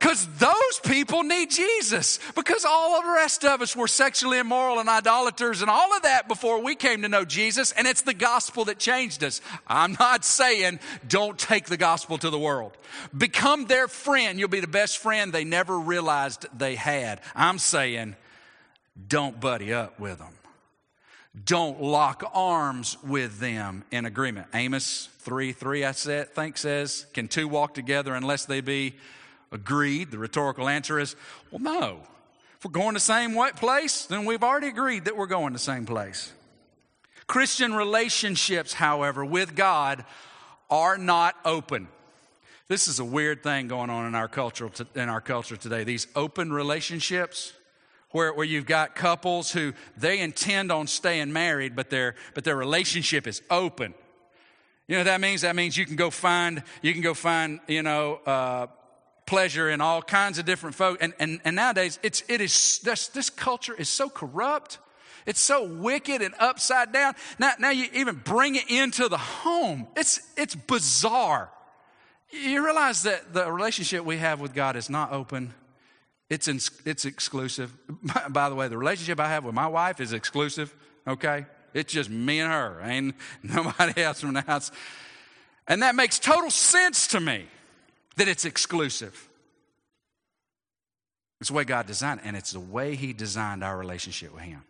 [0.00, 2.18] Because those people need Jesus.
[2.34, 6.02] Because all of the rest of us were sexually immoral and idolaters and all of
[6.02, 7.72] that before we came to know Jesus.
[7.72, 9.42] And it's the gospel that changed us.
[9.66, 12.72] I'm not saying don't take the gospel to the world.
[13.16, 14.38] Become their friend.
[14.38, 17.20] You'll be the best friend they never realized they had.
[17.36, 18.16] I'm saying
[19.06, 20.32] don't buddy up with them.
[21.44, 24.46] Don't lock arms with them in agreement.
[24.54, 28.94] Amos 3 3, I said, think says, Can two walk together unless they be
[29.52, 30.10] agreed?
[30.10, 31.16] The rhetorical answer is,
[31.50, 32.00] well, no.
[32.58, 35.86] If we're going the same place, then we've already agreed that we're going the same
[35.86, 36.32] place.
[37.26, 40.04] Christian relationships, however, with God
[40.68, 41.88] are not open.
[42.68, 45.84] This is a weird thing going on in our culture, in our culture today.
[45.84, 47.52] These open relationships,
[48.10, 52.56] where, where you've got couples who they intend on staying married, but their, but their
[52.56, 53.94] relationship is open.
[54.86, 55.42] You know that means?
[55.42, 58.66] That means you can go find, you can go find, you know, uh,
[59.30, 60.98] pleasure in all kinds of different folk.
[61.00, 64.78] And, and, and nowadays, it's, it is, this, this culture is so corrupt.
[65.24, 67.14] It's so wicked and upside down.
[67.38, 69.86] Now, now you even bring it into the home.
[69.94, 71.48] It's, it's bizarre.
[72.32, 75.54] You realize that the relationship we have with God is not open.
[76.28, 77.72] It's, in, it's exclusive.
[78.30, 80.74] By the way, the relationship I have with my wife is exclusive,
[81.06, 81.46] okay?
[81.72, 83.14] It's just me and her, ain't
[83.44, 84.72] nobody else from the house.
[85.68, 87.46] And that makes total sense to me
[88.20, 89.28] that it's exclusive.
[91.40, 94.42] It's the way God designed it, and it's the way He designed our relationship with
[94.42, 94.62] Him.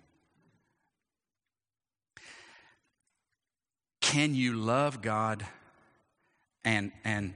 [4.00, 5.44] Can you love God
[6.64, 7.34] and and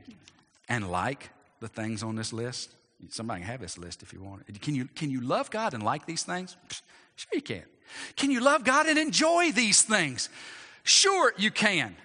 [0.68, 2.70] and like the things on this list?
[3.10, 4.46] Somebody can have this list if you want.
[4.62, 6.56] Can you can you love God and like these things?
[7.16, 7.64] Sure you can.
[8.14, 10.28] Can you love God and enjoy these things?
[10.84, 11.96] Sure you can.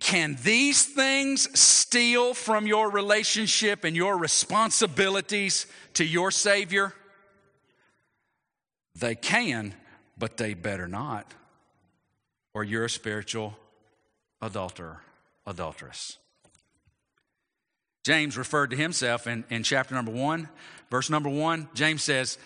[0.00, 6.92] Can these things steal from your relationship and your responsibilities to your Savior?
[8.94, 9.74] They can,
[10.18, 11.32] but they better not,
[12.52, 13.56] or you're a spiritual
[14.40, 15.00] adulterer,
[15.46, 16.18] adulteress.
[18.04, 20.48] James referred to himself in, in chapter number one,
[20.90, 21.68] verse number one.
[21.74, 22.38] James says,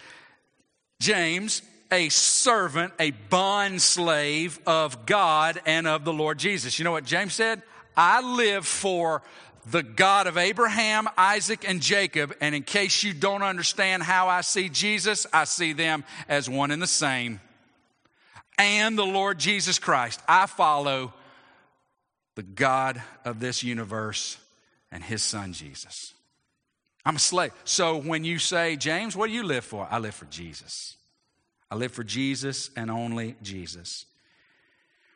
[1.00, 6.78] James, a servant, a bond slave of God and of the Lord Jesus.
[6.78, 7.62] You know what James said?
[7.96, 9.22] I live for
[9.70, 12.34] the God of Abraham, Isaac, and Jacob.
[12.40, 16.70] And in case you don't understand how I see Jesus, I see them as one
[16.70, 17.40] and the same.
[18.56, 20.20] And the Lord Jesus Christ.
[20.28, 21.12] I follow
[22.34, 24.38] the God of this universe
[24.90, 26.14] and his son Jesus.
[27.04, 27.52] I'm a slave.
[27.64, 29.88] So when you say, James, what do you live for?
[29.90, 30.97] I live for Jesus.
[31.70, 34.06] I live for Jesus and only Jesus.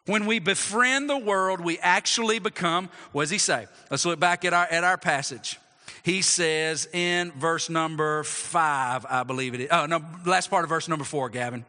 [0.06, 3.66] When we befriend the world, we actually become, what does he say?
[3.90, 5.58] Let's look back at our, at our passage.
[6.02, 9.68] He says in verse number five, I believe it is.
[9.70, 11.64] Oh, no, last part of verse number four, Gavin.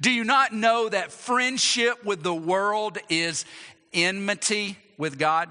[0.00, 3.46] Do you not know that friendship with the world is
[3.94, 5.48] enmity with God?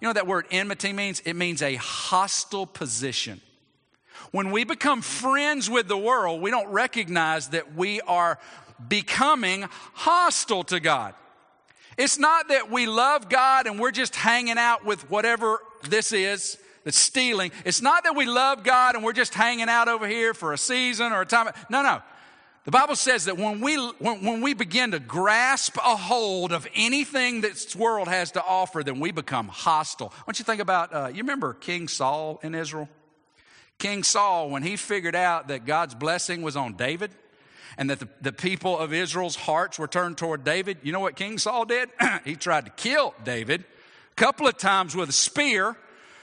[0.00, 1.20] You know that word enmity means?
[1.20, 3.40] It means a hostile position.
[4.30, 8.38] When we become friends with the world, we don't recognize that we are
[8.88, 11.14] becoming hostile to God.
[11.98, 16.58] It's not that we love God and we're just hanging out with whatever this is
[16.84, 17.52] that's stealing.
[17.64, 20.58] It's not that we love God and we're just hanging out over here for a
[20.58, 21.50] season or a time.
[21.68, 22.02] No, no.
[22.64, 26.66] The Bible says that when we, when, when we begin to grasp a hold of
[26.74, 30.08] anything that this world has to offer, then we become hostile.
[30.08, 32.88] Why don't you think about, uh, you remember King Saul in Israel?
[33.82, 37.10] King Saul, when he figured out that God's blessing was on David
[37.76, 41.16] and that the, the people of Israel's hearts were turned toward David, you know what
[41.16, 41.90] King Saul did?
[42.24, 43.62] he tried to kill David
[44.12, 45.76] a couple of times with a spear.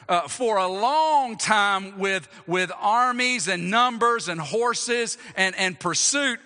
[0.08, 6.40] Uh, for a long time with, with armies and numbers and horses and, and pursuit,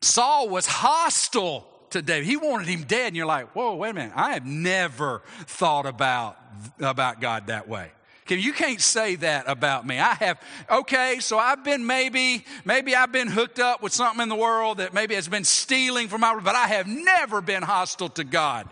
[0.00, 2.26] Saul was hostile to David.
[2.26, 3.08] He wanted him dead.
[3.08, 4.12] And you're like, whoa, wait a minute.
[4.16, 6.38] I have never thought about,
[6.80, 7.92] about God that way.
[8.36, 9.98] You can't say that about me.
[9.98, 14.28] I have, okay, so I've been maybe, maybe I've been hooked up with something in
[14.28, 18.10] the world that maybe has been stealing from my, but I have never been hostile
[18.10, 18.68] to God.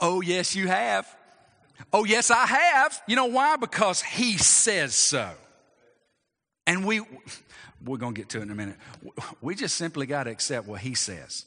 [0.00, 1.06] Oh, yes, you have.
[1.92, 3.00] Oh, yes, I have.
[3.06, 3.56] You know why?
[3.56, 5.30] Because He says so.
[6.66, 7.00] And we,
[7.84, 8.76] we're going to get to it in a minute.
[9.40, 11.46] We just simply got to accept what He says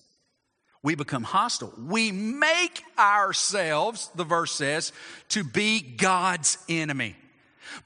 [0.86, 1.74] we become hostile.
[1.80, 4.94] We make ourselves, the verse says,
[5.30, 7.16] to be God's enemy.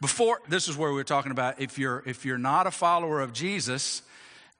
[0.01, 3.21] Before, this is where we are talking about if you're, if you're not a follower
[3.21, 4.01] of Jesus,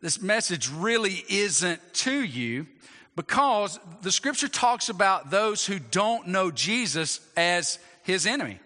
[0.02, 2.66] this message really isn't to you
[3.18, 8.60] because the scripture talks about those who don't know Jesus as his enemy.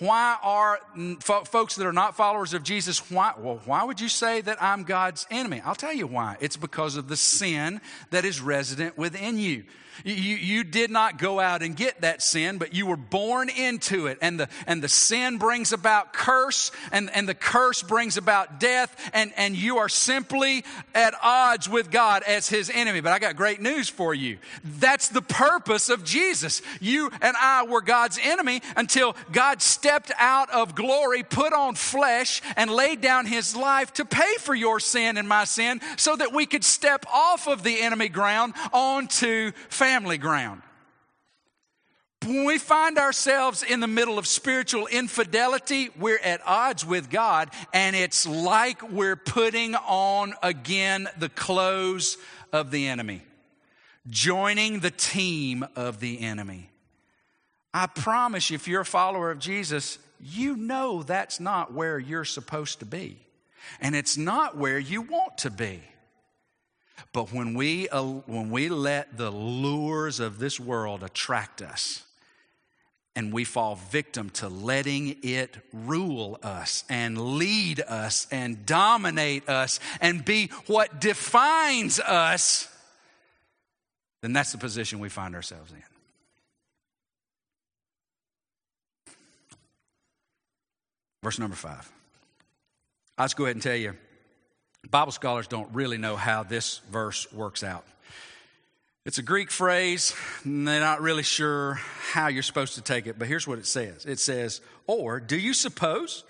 [0.00, 0.80] Why are
[1.20, 4.84] folks that are not followers of Jesus, why, well, why would you say that I'm
[4.84, 5.60] God's enemy?
[5.62, 6.38] I'll tell you why.
[6.40, 9.64] It's because of the sin that is resident within you.
[10.04, 14.06] You, you did not go out and get that sin, but you were born into
[14.06, 14.18] it.
[14.22, 18.94] And the, and the sin brings about curse, and, and the curse brings about death,
[19.12, 20.64] and, and you are simply
[20.94, 23.00] at odds with God as his enemy.
[23.00, 24.38] But I got great news for you.
[24.64, 26.62] That's the purpose of Jesus.
[26.80, 32.42] You and I were God's enemy until God stepped out of glory, put on flesh,
[32.56, 36.32] and laid down his life to pay for your sin and my sin so that
[36.32, 40.60] we could step off of the enemy ground onto family ground.
[42.26, 47.48] When we find ourselves in the middle of spiritual infidelity, we're at odds with God,
[47.72, 52.18] and it's like we're putting on again the clothes
[52.52, 53.22] of the enemy,
[54.10, 56.68] joining the team of the enemy.
[57.72, 62.26] I promise you, if you're a follower of Jesus, you know that's not where you're
[62.26, 63.16] supposed to be.
[63.80, 65.80] And it's not where you want to be.
[67.12, 72.04] But when we, uh, when we let the lures of this world attract us,
[73.16, 79.80] and we fall victim to letting it rule us and lead us and dominate us
[80.00, 82.68] and be what defines us,
[84.22, 85.82] then that's the position we find ourselves in.
[91.22, 91.90] Verse number five.
[93.18, 93.94] I'll just go ahead and tell you
[94.88, 97.84] Bible scholars don't really know how this verse works out.
[99.06, 100.14] It's a Greek phrase,
[100.44, 101.80] and they're not really sure
[102.12, 105.38] how you're supposed to take it, but here's what it says it says, Or do
[105.38, 106.24] you suppose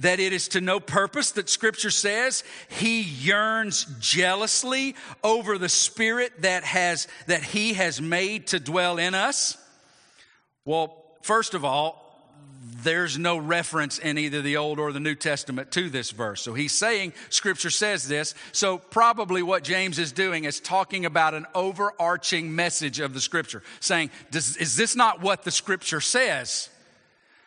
[0.00, 6.42] that it is to no purpose that Scripture says he yearns jealously over the Spirit
[6.42, 9.56] that, has, that he has made to dwell in us?
[10.64, 12.03] Well, first of all,
[12.84, 16.42] there's no reference in either the Old or the New Testament to this verse.
[16.42, 18.34] So he's saying Scripture says this.
[18.52, 23.62] So probably what James is doing is talking about an overarching message of the Scripture,
[23.80, 26.68] saying, Is this not what the Scripture says?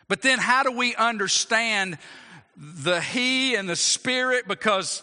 [0.08, 1.98] But then how do we understand
[2.56, 4.48] the He and the Spirit?
[4.48, 5.02] Because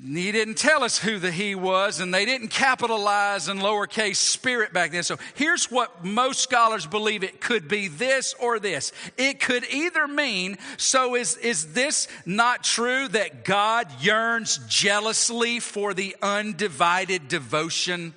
[0.00, 4.72] he didn't tell us who the he was, and they didn't capitalize in lowercase spirit
[4.72, 5.04] back then.
[5.04, 8.92] So here's what most scholars believe it could be this or this.
[9.16, 15.94] It could either mean, so is, is this not true that God yearns jealously for
[15.94, 18.12] the undivided devotion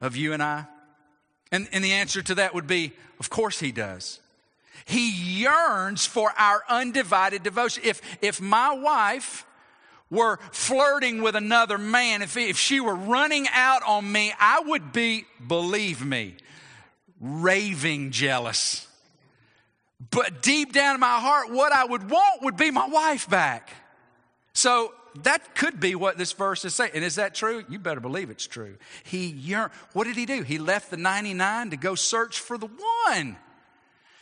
[0.00, 0.66] of you and I?
[1.50, 4.20] And, and the answer to that would be, of course he does.
[4.84, 7.82] He yearns for our undivided devotion.
[7.84, 9.44] If, if my wife,
[10.10, 14.92] were flirting with another man, if, if she were running out on me, I would
[14.92, 16.36] be, believe me,
[17.20, 18.86] raving jealous.
[20.10, 23.70] But deep down in my heart, what I would want would be my wife back.
[24.52, 24.92] So
[25.22, 26.92] that could be what this verse is saying.
[26.94, 27.64] And is that true?
[27.68, 28.76] You better believe it's true.
[29.04, 29.72] He yearned.
[29.92, 30.42] What did he do?
[30.42, 32.68] He left the 99 to go search for the
[33.06, 33.36] one.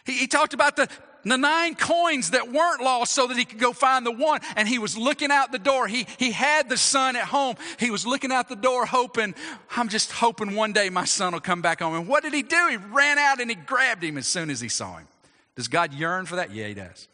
[0.04, 0.88] He, he talked about the
[1.32, 4.40] the nine coins that weren't lost so that he could go find the one.
[4.54, 5.88] And he was looking out the door.
[5.88, 7.56] He, he had the son at home.
[7.78, 9.34] He was looking out the door hoping,
[9.76, 11.94] I'm just hoping one day my son will come back home.
[11.94, 12.68] And what did he do?
[12.70, 15.08] He ran out and he grabbed him as soon as he saw him.
[15.56, 16.52] Does God yearn for that?
[16.52, 17.08] Yeah, he does.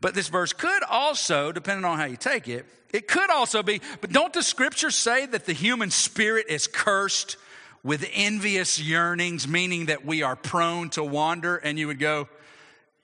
[0.00, 3.80] But this verse could also, depending on how you take it, it could also be,
[4.00, 7.36] but don't the scriptures say that the human spirit is cursed
[7.82, 11.56] with envious yearnings, meaning that we are prone to wander?
[11.56, 12.28] And you would go,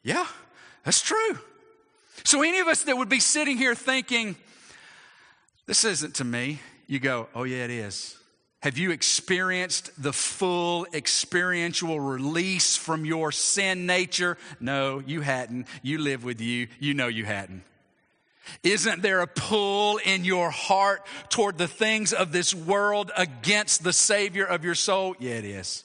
[0.03, 0.26] yeah,
[0.84, 1.38] that's true.
[2.24, 4.36] So, any of us that would be sitting here thinking,
[5.66, 8.16] this isn't to me, you go, oh, yeah, it is.
[8.62, 14.36] Have you experienced the full experiential release from your sin nature?
[14.61, 15.66] No, you hadn't.
[15.82, 16.68] You live with you.
[16.78, 17.62] You know you hadn't.
[18.62, 23.92] Isn't there a pull in your heart toward the things of this world against the
[23.92, 25.14] Savior of your soul?
[25.18, 25.84] Yeah, it is.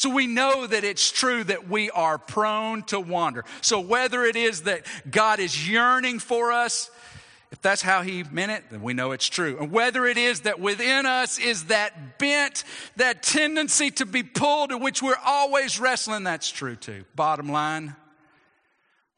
[0.00, 3.44] So we know that it's true that we are prone to wander.
[3.60, 6.90] So whether it is that God is yearning for us,
[7.52, 9.58] if that's how he meant it, then we know it's true.
[9.60, 12.64] And whether it is that within us is that bent,
[12.96, 17.04] that tendency to be pulled in which we're always wrestling, that's true too.
[17.14, 17.94] Bottom line,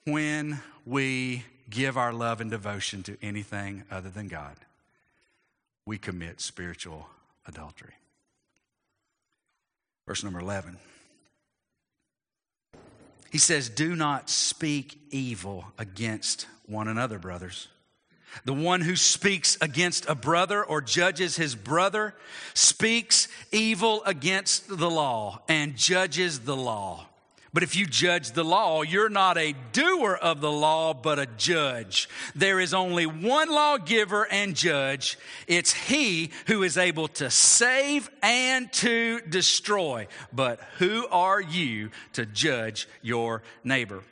[0.05, 4.57] when we give our love and devotion to anything other than God,
[5.87, 7.07] we commit spiritual
[7.47, 7.95] adultery.
[10.07, 10.77] Verse number 11.
[13.31, 17.69] He says, Do not speak evil against one another, brothers.
[18.45, 22.15] The one who speaks against a brother or judges his brother
[22.55, 27.09] speaks evil against the law and judges the law.
[27.55, 31.27] But if you judge the law, you're not a doer of the law, but a
[31.27, 32.09] judge.
[32.35, 35.19] There is only one lawgiver and judge.
[35.47, 40.07] It's he who is able to save and to destroy.
[40.33, 44.03] But who are you to judge your neighbor?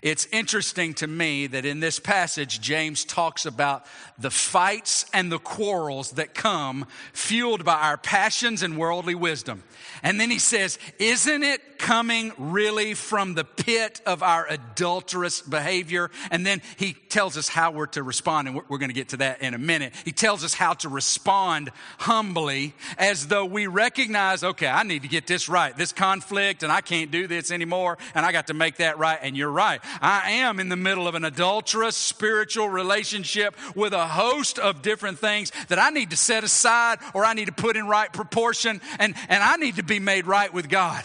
[0.00, 3.84] It's interesting to me that in this passage, James talks about
[4.18, 9.62] the fights and the quarrels that come fueled by our passions and worldly wisdom.
[10.02, 16.10] And then he says, Isn't it coming really from the pit of our adulterous behavior?
[16.30, 19.16] And then he tells us how we're to respond, and we're going to get to
[19.18, 19.92] that in a minute.
[20.04, 25.08] He tells us how to respond humbly as though we recognize, okay, I need to
[25.08, 25.76] get this right.
[25.76, 29.18] This conflict, and I can't do this anymore, and I got to make that right.
[29.20, 29.81] And you're right.
[30.00, 35.18] I am in the middle of an adulterous spiritual relationship with a host of different
[35.18, 38.80] things that I need to set aside or I need to put in right proportion,
[38.98, 41.02] and, and I need to be made right with God.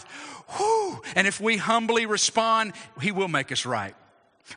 [0.56, 1.02] Whew.
[1.14, 3.94] And if we humbly respond, He will make us right.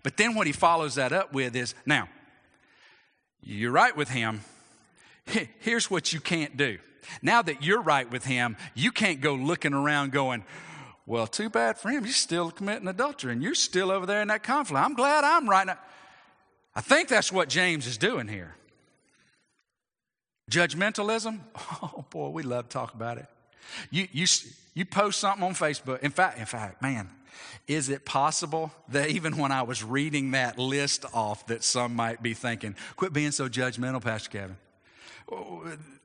[0.03, 2.07] But then what He follows that up with is now,
[3.43, 4.41] you're right with Him.
[5.59, 6.77] Here's what you can't do.
[7.21, 10.45] Now that you're right with Him, you can't go looking around going,
[11.11, 12.05] well, too bad for him.
[12.05, 14.81] He's still committing adultery and you're still over there in that conflict.
[14.81, 15.77] I'm glad I'm right now.
[16.73, 18.55] I think that's what James is doing here.
[20.49, 21.41] Judgmentalism?
[21.83, 23.25] Oh boy, we love to talk about it.
[23.89, 24.25] You, you,
[24.73, 25.99] you post something on Facebook.
[25.99, 27.09] In fact, in fact, man,
[27.67, 32.23] is it possible that even when I was reading that list off that some might
[32.23, 34.55] be thinking, quit being so judgmental, Pastor Kevin?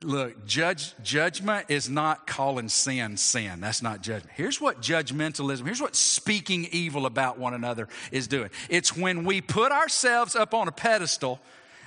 [0.03, 3.59] Look, judge, judgment is not calling sin sin.
[3.59, 4.31] That's not judgment.
[4.35, 8.49] Here's what judgmentalism, here's what speaking evil about one another is doing.
[8.69, 11.39] It's when we put ourselves up on a pedestal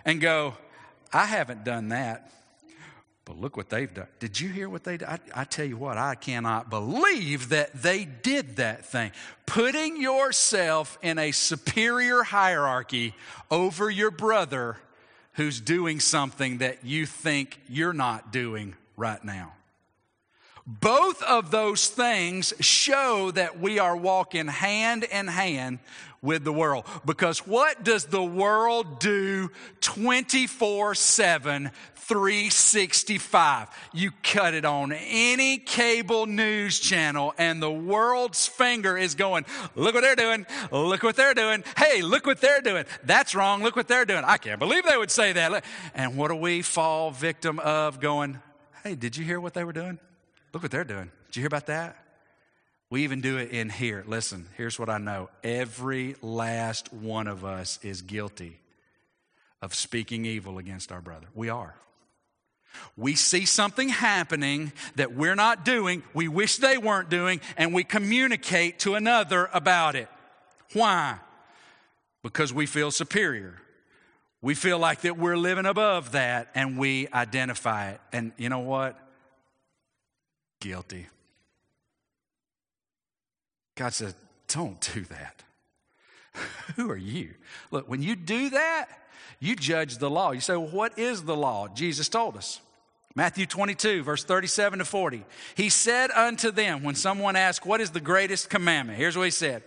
[0.04, 0.54] and go,
[1.12, 2.30] I haven't done that.
[3.24, 4.08] But look what they've done.
[4.18, 5.06] Did you hear what they did?
[5.06, 9.12] I, I, tell you what, I cannot believe that they did that thing.
[9.46, 13.14] Putting yourself in a superior hierarchy
[13.50, 14.78] over your brother
[15.40, 19.54] who's doing something that you think you're not doing right now.
[20.78, 25.80] Both of those things show that we are walking hand in hand
[26.22, 26.84] with the world.
[27.04, 29.50] Because what does the world do
[29.80, 33.68] 24 7, 365?
[33.92, 39.94] You cut it on any cable news channel, and the world's finger is going, Look
[39.94, 40.46] what they're doing.
[40.70, 41.64] Look what they're doing.
[41.76, 42.84] Hey, look what they're doing.
[43.02, 43.64] That's wrong.
[43.64, 44.22] Look what they're doing.
[44.24, 45.64] I can't believe they would say that.
[45.96, 48.38] And what do we fall victim of going,
[48.84, 49.98] Hey, did you hear what they were doing?
[50.52, 51.10] Look what they're doing.
[51.26, 51.96] Did you hear about that?
[52.90, 54.04] We even do it in here.
[54.06, 58.58] Listen, here's what I know every last one of us is guilty
[59.62, 61.28] of speaking evil against our brother.
[61.34, 61.74] We are.
[62.96, 67.84] We see something happening that we're not doing, we wish they weren't doing, and we
[67.84, 70.08] communicate to another about it.
[70.72, 71.18] Why?
[72.22, 73.54] Because we feel superior.
[74.42, 78.00] We feel like that we're living above that and we identify it.
[78.12, 78.98] And you know what?
[80.60, 81.06] Guilty.
[83.76, 84.14] God says,
[84.48, 85.42] don't do that.
[86.76, 87.30] Who are you?
[87.70, 88.88] Look, when you do that,
[89.40, 90.32] you judge the law.
[90.32, 91.68] You say, well, what is the law?
[91.68, 92.60] Jesus told us.
[93.16, 95.24] Matthew 22, verse 37 to 40.
[95.56, 98.98] He said unto them, when someone asked, What is the greatest commandment?
[98.98, 99.64] Here's what he said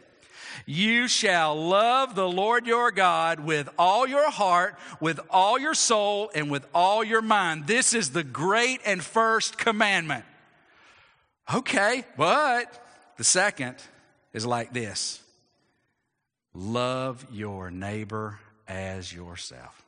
[0.66, 6.32] You shall love the Lord your God with all your heart, with all your soul,
[6.34, 7.68] and with all your mind.
[7.68, 10.24] This is the great and first commandment.
[11.52, 12.86] Okay, but
[13.18, 13.76] the second
[14.34, 15.22] is like this
[16.54, 19.84] love your neighbor as yourself.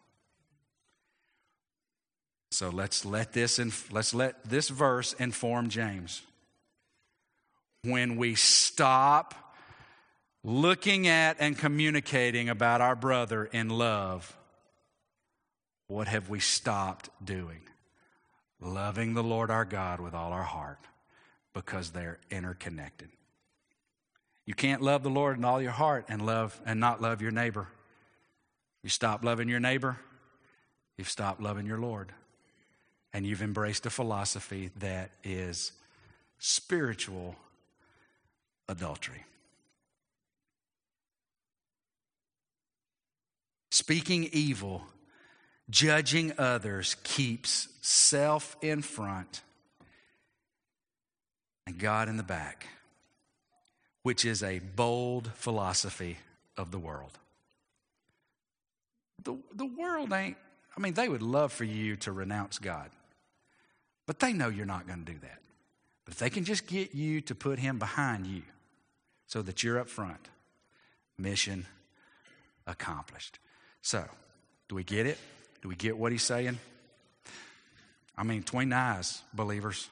[2.51, 6.21] So let's let this inf- let's let this verse inform James.
[7.83, 9.35] When we stop
[10.43, 14.35] looking at and communicating about our brother in love,
[15.87, 17.61] what have we stopped doing?
[18.59, 20.79] Loving the Lord our God with all our heart
[21.55, 23.09] because they're interconnected.
[24.45, 27.31] You can't love the Lord in all your heart and love and not love your
[27.31, 27.69] neighbor.
[28.83, 29.97] You stop loving your neighbor,
[30.97, 32.11] you've stopped loving your Lord.
[33.13, 35.71] And you've embraced a philosophy that is
[36.37, 37.37] spiritual
[38.67, 39.23] adultery.
[43.71, 44.83] Speaking evil,
[45.69, 49.41] judging others keeps self in front
[51.65, 52.67] and God in the back
[54.05, 56.19] which is a bold philosophy
[56.57, 57.17] of the world.
[59.23, 60.37] The, the world ain't,
[60.77, 62.91] I mean, they would love for you to renounce God,
[64.05, 65.39] but they know you're not going to do that.
[66.05, 68.43] But if they can just get you to put Him behind you
[69.25, 70.29] so that you're up front,
[71.17, 71.65] mission
[72.67, 73.39] accomplished.
[73.81, 74.05] So,
[74.69, 75.17] do we get it?
[75.63, 76.59] Do we get what He's saying?
[78.15, 79.89] I mean, the eyes, believers.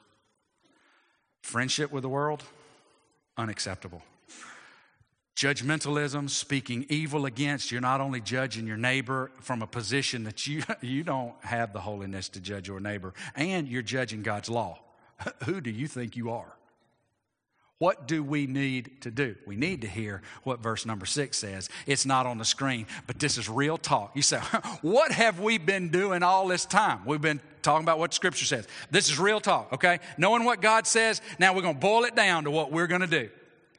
[1.44, 2.42] Friendship with the world,
[3.38, 4.02] unacceptable.
[5.36, 10.64] Judgmentalism, speaking evil against, you're not only judging your neighbor from a position that you,
[10.82, 14.80] you don't have the holiness to judge your neighbor, and you're judging God's law.
[15.46, 16.54] Who do you think you are?
[17.80, 19.36] What do we need to do?
[19.46, 21.70] We need to hear what verse number six says.
[21.86, 24.16] It's not on the screen, but this is real talk.
[24.16, 24.38] You say,
[24.82, 27.06] What have we been doing all this time?
[27.06, 28.68] We've been talking about what Scripture says.
[28.92, 30.00] This is real talk, okay?
[30.18, 33.02] Knowing what God says, now we're going to boil it down to what we're going
[33.02, 33.30] to do.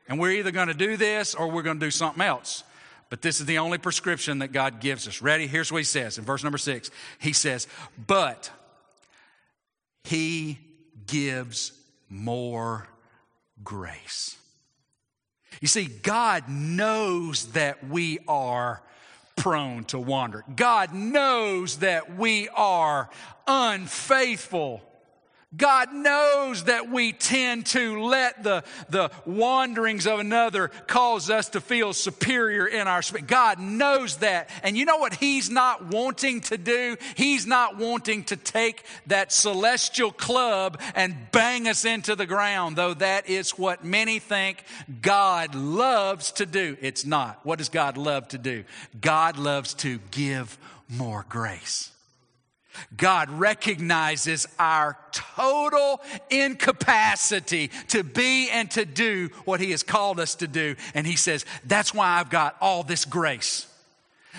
[0.09, 2.64] And we're either going to do this or we're going to do something else.
[3.11, 5.22] But this is the only prescription that God gives us.
[5.22, 5.47] Ready?
[5.47, 7.68] Here's what He says in verse number six He says,
[8.07, 8.51] But
[10.03, 10.59] He
[11.07, 11.72] gives
[12.09, 12.88] more
[13.64, 14.36] grace.
[15.60, 18.82] You see, God knows that we are
[19.36, 20.44] prone to wander.
[20.54, 23.08] God knows that we are
[23.46, 24.82] unfaithful
[25.57, 31.61] God knows that we tend to let the, the wanderings of another cause us to
[31.61, 33.26] feel superior in our spirit.
[33.26, 34.50] God knows that.
[34.62, 36.96] And you know what He's not wanting to do?
[37.16, 42.94] He's not wanting to take that celestial club and bang us into the ground, though
[42.94, 44.64] that is what many think
[45.00, 46.76] God loves to do.
[46.80, 47.40] It's not.
[47.44, 48.64] What does God love to do?
[49.00, 51.93] God loves to give more grace.
[52.96, 56.00] God recognizes our total
[56.30, 60.76] incapacity to be and to do what He has called us to do.
[60.94, 63.66] And He says, That's why I've got all this grace.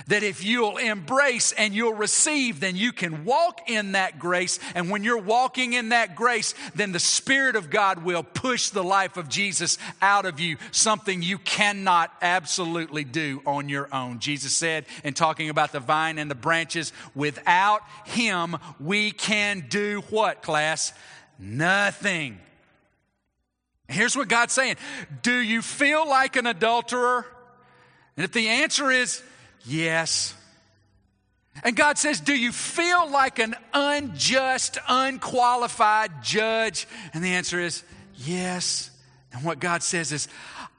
[0.08, 4.60] That if you'll embrace and you'll receive, then you can walk in that grace.
[4.74, 8.84] And when you're walking in that grace, then the Spirit of God will push the
[8.84, 14.20] life of Jesus out of you, something you cannot absolutely do on your own.
[14.20, 20.04] Jesus said, in talking about the vine and the branches, without Him, we can do
[20.10, 20.94] what, class?
[21.40, 22.40] Nothing.
[23.88, 24.78] Here's what God's saying
[25.22, 27.26] Do you feel like an adulterer?
[28.18, 29.22] And if the answer is
[29.66, 30.34] Yes.
[31.64, 36.88] And God says, Do you feel like an unjust, unqualified judge?
[37.14, 37.84] And the answer is
[38.16, 38.92] yes.
[39.32, 40.28] And what God says is,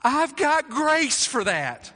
[0.03, 1.93] I've got grace for that.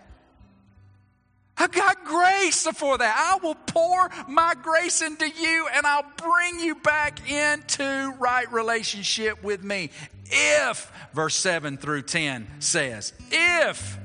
[1.56, 3.14] I've got grace for that.
[3.34, 9.42] I will pour my grace into you and I'll bring you back into right relationship
[9.44, 9.90] with me.
[10.30, 13.98] If, verse 7 through 10 says, if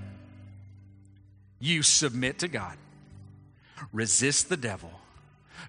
[1.65, 2.77] you submit to God,
[3.91, 4.91] resist the devil,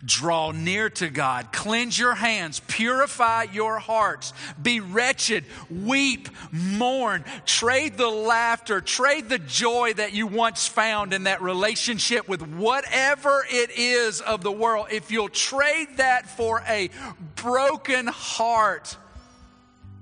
[0.05, 7.97] draw near to God, cleanse your hands, purify your hearts, be wretched, weep, mourn, trade
[7.97, 13.71] the laughter, trade the joy that you once found in that relationship with whatever it
[13.71, 14.89] is of the world.
[14.91, 16.91] If you'll trade that for a
[17.37, 18.97] broken heart,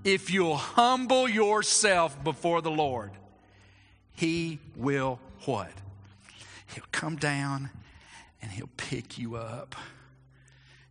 [0.02, 3.12] if you'll humble yourself before the Lord,
[4.12, 5.70] He will what?
[6.74, 7.70] He'll come down
[8.42, 9.74] and He'll pick you up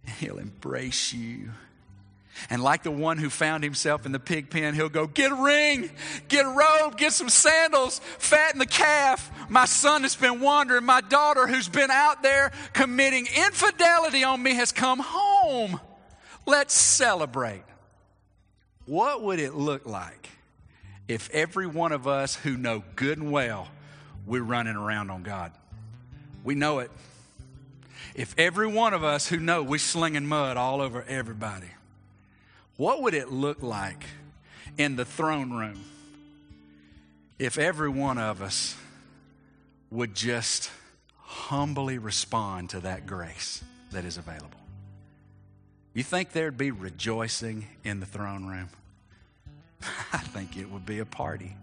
[0.06, 1.52] and He'll embrace you.
[2.50, 5.36] And like the one who found himself in the pig pen, he'll go, Get a
[5.36, 5.92] ring,
[6.28, 9.32] get a robe, get some sandals, fatten the calf.
[9.50, 10.84] My son has been wandering.
[10.84, 15.80] My daughter, who's been out there committing infidelity on me, has come home.
[16.46, 17.64] Let's celebrate.
[18.86, 20.30] What would it look like
[21.08, 23.68] if every one of us who know good and well
[24.26, 25.52] we're running around on God?
[26.44, 26.92] We know it.
[28.16, 31.70] If every one of us who know we're slinging mud all over everybody,
[32.78, 34.04] what would it look like
[34.78, 35.84] in the throne room
[37.40, 38.76] if every one of us
[39.90, 40.70] would just
[41.18, 44.60] humbly respond to that grace that is available?
[45.94, 48.70] You think there'd be rejoicing in the throne room?
[50.14, 51.56] I think it would be a party.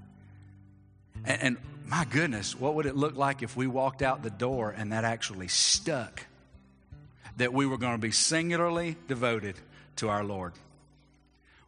[1.24, 1.56] And, and
[1.86, 5.04] my goodness, what would it look like if we walked out the door and that
[5.04, 6.26] actually stuck?
[7.36, 9.56] That we were going to be singularly devoted
[9.96, 10.52] to our Lord.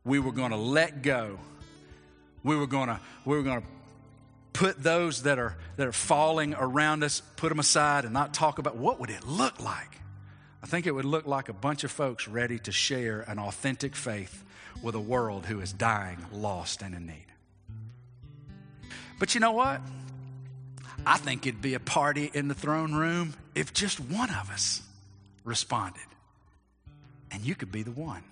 [0.04, 1.38] We were going to let go.
[2.42, 3.66] We were going to, we were going to
[4.52, 8.58] put those that are, that are falling around us, put them aside and not talk
[8.58, 9.98] about what would it look like?
[10.62, 13.96] I think it would look like a bunch of folks ready to share an authentic
[13.96, 14.44] faith
[14.82, 17.31] with a world who is dying, lost, and in need.
[19.22, 19.80] But you know what?
[21.06, 24.82] I think it'd be a party in the throne room if just one of us
[25.44, 26.02] responded.
[27.30, 28.24] And you could be the one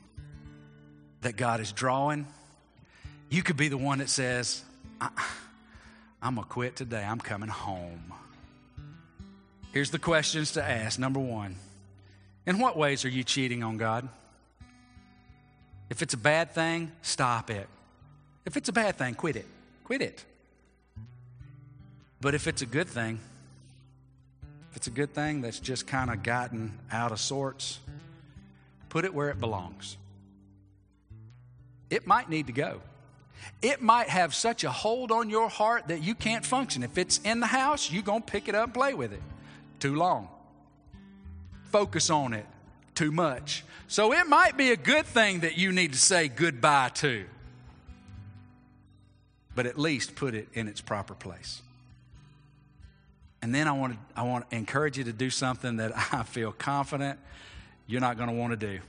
[1.21, 2.27] that God is drawing.
[3.29, 4.65] You could be the one that says,
[5.01, 5.11] uh-uh,
[6.23, 7.05] I, am going to quit today.
[7.05, 8.13] I'm coming home.
[9.71, 10.99] Here's the questions to ask.
[10.99, 11.55] Number one
[12.47, 14.09] In what ways are you cheating on God?
[15.89, 17.69] If it's a bad thing, stop it.
[18.45, 19.47] If it's a bad thing, quit it.
[19.85, 20.25] Quit it.
[22.21, 23.19] But if it's a good thing,
[24.71, 27.79] if it's a good thing that's just kind of gotten out of sorts,
[28.89, 29.97] put it where it belongs.
[31.89, 32.81] It might need to go.
[33.63, 36.83] It might have such a hold on your heart that you can't function.
[36.83, 39.23] If it's in the house, you're going to pick it up and play with it.
[39.81, 40.29] Too long.
[41.65, 42.47] Focus on it
[42.95, 43.65] too much.
[43.89, 47.25] So it might be a good thing that you need to say goodbye to.
[49.55, 51.63] But at least put it in its proper place.
[53.43, 56.23] And then I want to, I want to encourage you to do something that I
[56.23, 57.19] feel confident
[57.87, 58.81] you're not going to want to do.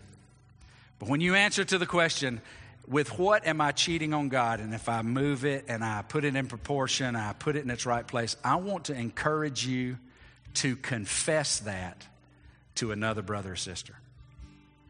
[1.00, 2.40] But when you answer to the question,
[2.88, 4.60] with what am I cheating on God?
[4.60, 7.72] And if I move it and I put it in proportion, I put it in
[7.72, 9.98] its right place, I want to encourage you
[10.56, 12.06] to confess that
[12.76, 13.96] to another brother or sister.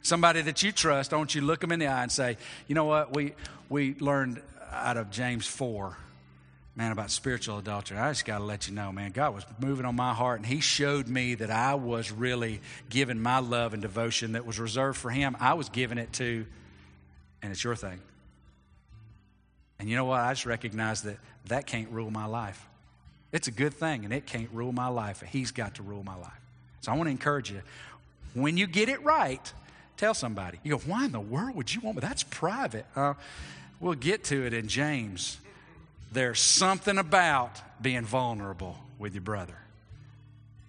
[0.02, 2.38] Somebody that you trust, want you look them in the eye and say,
[2.68, 3.34] you know what, we,
[3.70, 4.42] we learned
[4.72, 5.96] out of James 4
[6.76, 7.98] man, about spiritual adultery.
[7.98, 10.46] I just got to let you know, man, God was moving on my heart, and
[10.46, 14.98] He showed me that I was really giving my love and devotion that was reserved
[14.98, 15.36] for Him.
[15.40, 16.46] I was giving it to,
[17.42, 18.00] and it's your thing.
[19.80, 20.22] And you know what?
[20.22, 21.18] I just recognize that
[21.48, 22.68] that can't rule my life.
[23.32, 25.22] It's a good thing, and it can't rule my life.
[25.22, 26.40] He's got to rule my life.
[26.82, 27.62] So I want to encourage you
[28.34, 29.54] When you get it right,
[29.98, 30.60] tell somebody.
[30.64, 32.02] You go, why in the world would you want me?
[32.02, 32.86] That's private.
[32.96, 33.14] Uh,
[33.80, 35.38] we'll get to it in James.
[36.12, 39.58] There's something about being vulnerable with your brother.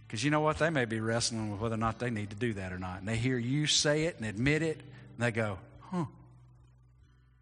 [0.06, 0.58] Because you know what?
[0.58, 3.00] They may be wrestling with whether or not they need to do that or not.
[3.00, 5.58] And they hear you say it and admit it, and they go,
[5.90, 6.04] huh.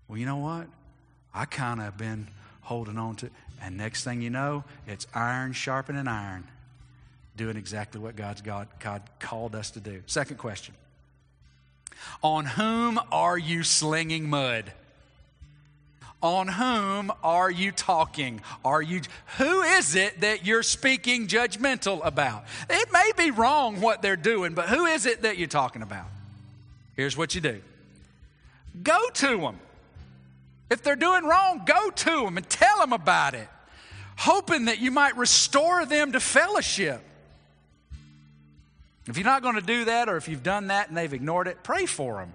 [0.09, 0.67] Well, you know what?
[1.35, 2.29] I kind of been
[2.63, 3.31] holding on to.
[3.61, 6.45] And next thing you know, it's iron sharpening iron,
[7.37, 10.03] doing exactly what God's God, God called us to do.
[10.07, 10.75] Second question
[12.23, 14.73] On whom are you slinging mud?
[16.23, 18.43] On whom are you talking?
[18.63, 19.01] Are you
[19.39, 22.45] who is it that you're speaking judgmental about?
[22.69, 26.07] It may be wrong what they're doing, but who is it that you're talking about?
[26.95, 27.63] Here's what you do.
[28.83, 29.59] Go to them.
[30.69, 33.49] If they're doing wrong, go to them and tell them about it,
[34.17, 37.03] hoping that you might restore them to fellowship.
[39.07, 41.49] If you're not going to do that, or if you've done that and they've ignored
[41.49, 42.33] it, pray for them.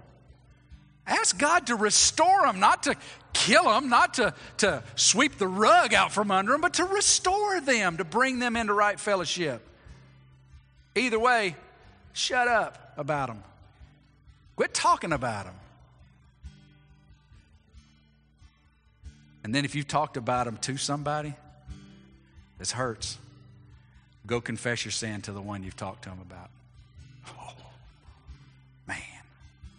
[1.06, 2.96] Ask God to restore them, not to
[3.32, 7.60] kill them, not to, to sweep the rug out from under them, but to restore
[7.60, 9.62] them, to bring them into right fellowship.
[10.96, 11.54] Either way,
[12.12, 13.42] shut up about them.
[14.56, 15.54] Quit talking about them.
[19.44, 21.34] And then if you've talked about them to somebody,
[22.58, 23.18] this hurts.
[24.26, 26.50] Go confess your sin to the one you've talked to them about.
[27.28, 27.52] Oh,
[28.88, 28.98] man,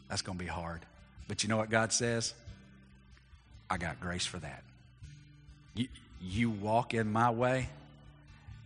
[0.07, 0.81] that's going to be hard.
[1.27, 2.33] But you know what God says?
[3.69, 4.63] I got grace for that.
[5.75, 5.87] You,
[6.21, 7.69] you walk in my way,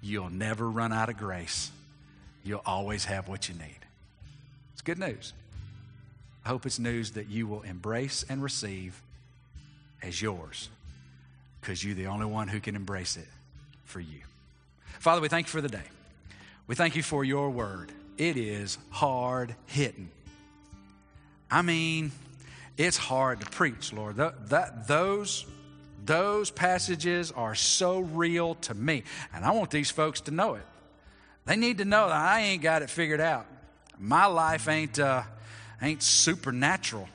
[0.02, 1.72] you'll never run out of grace.
[2.44, 3.80] You'll always have what you need.
[4.74, 5.34] It's good news.
[6.44, 9.00] I hope it's news that you will embrace and receive
[10.02, 10.70] as yours
[11.60, 13.28] because you're the only one who can embrace it
[13.86, 14.22] for you.
[15.00, 15.84] Father, we thank you for the day.
[16.68, 17.92] We thank you for your word.
[18.18, 20.10] It is hard hitting.
[21.50, 22.12] I mean,
[22.86, 24.16] it's hard to preach, Lord.
[24.18, 25.46] That, those,
[26.04, 29.04] those passages are so real to me.
[29.34, 30.66] And I want these folks to know it.
[31.46, 33.46] They need to know that I ain't got it figured out.
[34.00, 35.24] My life ain't, uh,
[35.82, 37.08] ain't supernatural,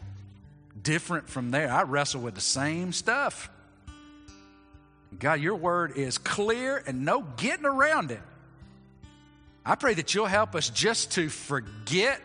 [0.81, 1.71] different from there.
[1.71, 3.51] I wrestle with the same stuff.
[5.19, 8.23] God, your word is clear and no getting around it.
[9.65, 12.21] I pray that you'll help us just to forget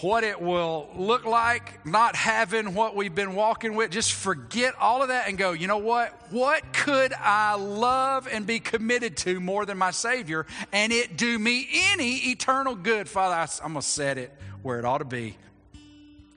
[0.00, 3.90] what it will look like not having what we've been walking with.
[3.90, 6.12] Just forget all of that and go, you know what?
[6.30, 11.38] What could I love and be committed to more than my Savior and it do
[11.38, 13.08] me any eternal good?
[13.08, 14.32] Father, I, am going to set it
[14.62, 15.36] where it ought to be.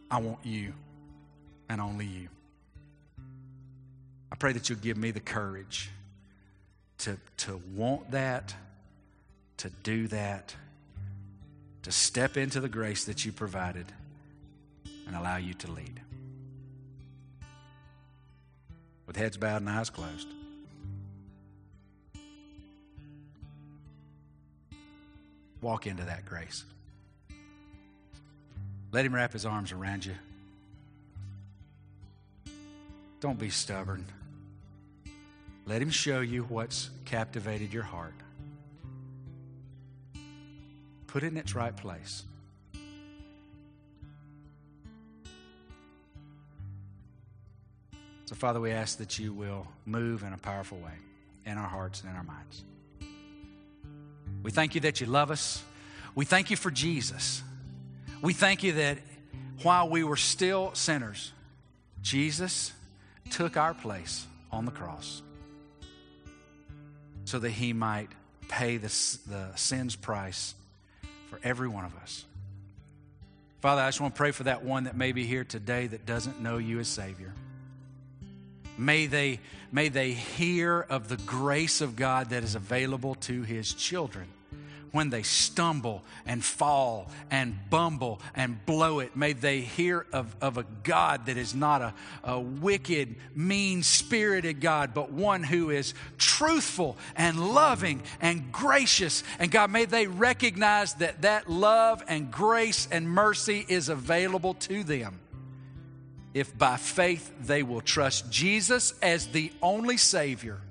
[0.10, 0.74] I want you
[1.70, 2.28] and only you.
[4.32, 5.90] I pray that you'll give me the courage
[7.00, 8.56] to, to want that,
[9.58, 10.56] to do that
[11.84, 13.86] to step into the grace that you provided
[15.08, 16.00] and allow you to lead.
[19.08, 20.28] With heads bowed and eyes closed.
[25.62, 26.66] Walk into that grace.
[28.92, 30.16] Let him wrap his arms around you.
[33.20, 34.06] Don't be stubborn.
[35.68, 38.16] Let him show you what's captivated your heart.
[41.12, 42.24] Put it in its right place.
[48.26, 50.94] So, Father, we ask that you will move in a powerful way
[51.46, 52.64] in our hearts and in our minds.
[54.42, 55.62] We thank you that you love us.
[56.16, 57.44] We thank you for Jesus.
[58.22, 58.98] We thank you that
[59.64, 61.34] while we were still sinners,
[62.02, 62.72] Jesus
[63.32, 65.22] took our place on the cross
[67.26, 68.08] so that he might
[68.48, 68.88] pay the,
[69.28, 70.56] the sin's price
[71.32, 72.26] for every one of us.
[73.62, 76.06] Father, I just want to pray for that one that may be here today that
[76.06, 77.34] doesn't know you as Savior.
[78.78, 79.40] May they,
[79.72, 84.28] may they hear of the grace of God that is available to His children
[84.92, 89.16] when they stumble and fall and bumble and blow it.
[89.16, 94.60] May they hear of, of a God that is not a, a wicked, mean spirited
[94.60, 99.24] God, but one who is truthful and loving and gracious.
[99.40, 104.84] And God, may they recognize that that love and grace and mercy is available to
[104.84, 105.20] them
[106.34, 110.62] if by faith they will trust Jesus as the only Savior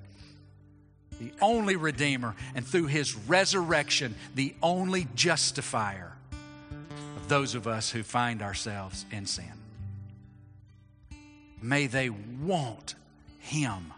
[1.20, 6.12] the only Redeemer, and through His resurrection, the only justifier
[7.16, 9.52] of those of us who find ourselves in sin.
[11.62, 12.94] May they want
[13.38, 13.92] Him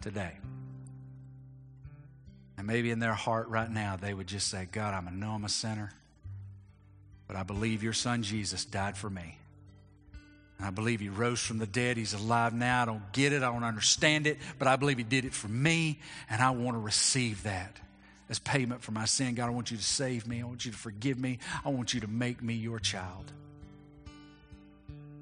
[0.00, 0.32] today.
[2.58, 5.44] And maybe in their heart right now, they would just say, God, I know I'm
[5.44, 5.92] a sinner.
[7.28, 9.38] But I believe your son Jesus died for me.
[10.58, 11.96] I believe he rose from the dead.
[11.96, 12.82] He's alive now.
[12.82, 13.42] I don't get it.
[13.42, 14.38] I don't understand it.
[14.58, 16.00] But I believe he did it for me.
[16.30, 17.76] And I want to receive that
[18.28, 19.34] as payment for my sin.
[19.34, 20.40] God, I want you to save me.
[20.40, 21.38] I want you to forgive me.
[21.64, 23.30] I want you to make me your child.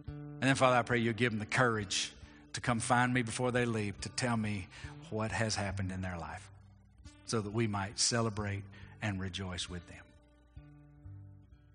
[0.07, 2.13] And then, Father, I pray you'll give them the courage
[2.53, 4.69] to come find me before they leave to tell me
[5.11, 6.49] what has happened in their life
[7.27, 8.63] so that we might celebrate
[9.03, 10.03] and rejoice with them.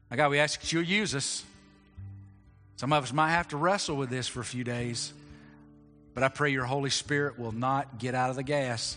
[0.10, 1.44] Now, God, we ask that you'll use us.
[2.80, 5.12] Some of us might have to wrestle with this for a few days,
[6.14, 8.96] but I pray your Holy Spirit will not get out of the gas.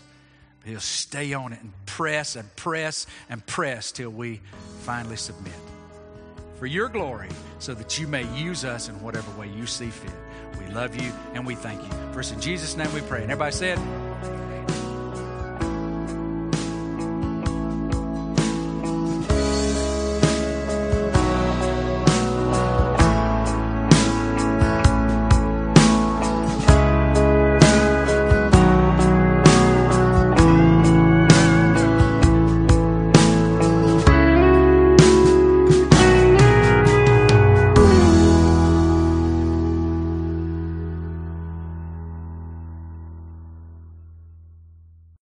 [0.63, 4.39] He'll stay on it and press and press and press till we
[4.83, 5.51] finally submit.
[6.59, 7.27] For your glory,
[7.59, 10.15] so that you may use us in whatever way you see fit.
[10.57, 11.89] We love you and we thank you.
[12.13, 13.21] First, in Jesus' name we pray.
[13.21, 13.77] And everybody said,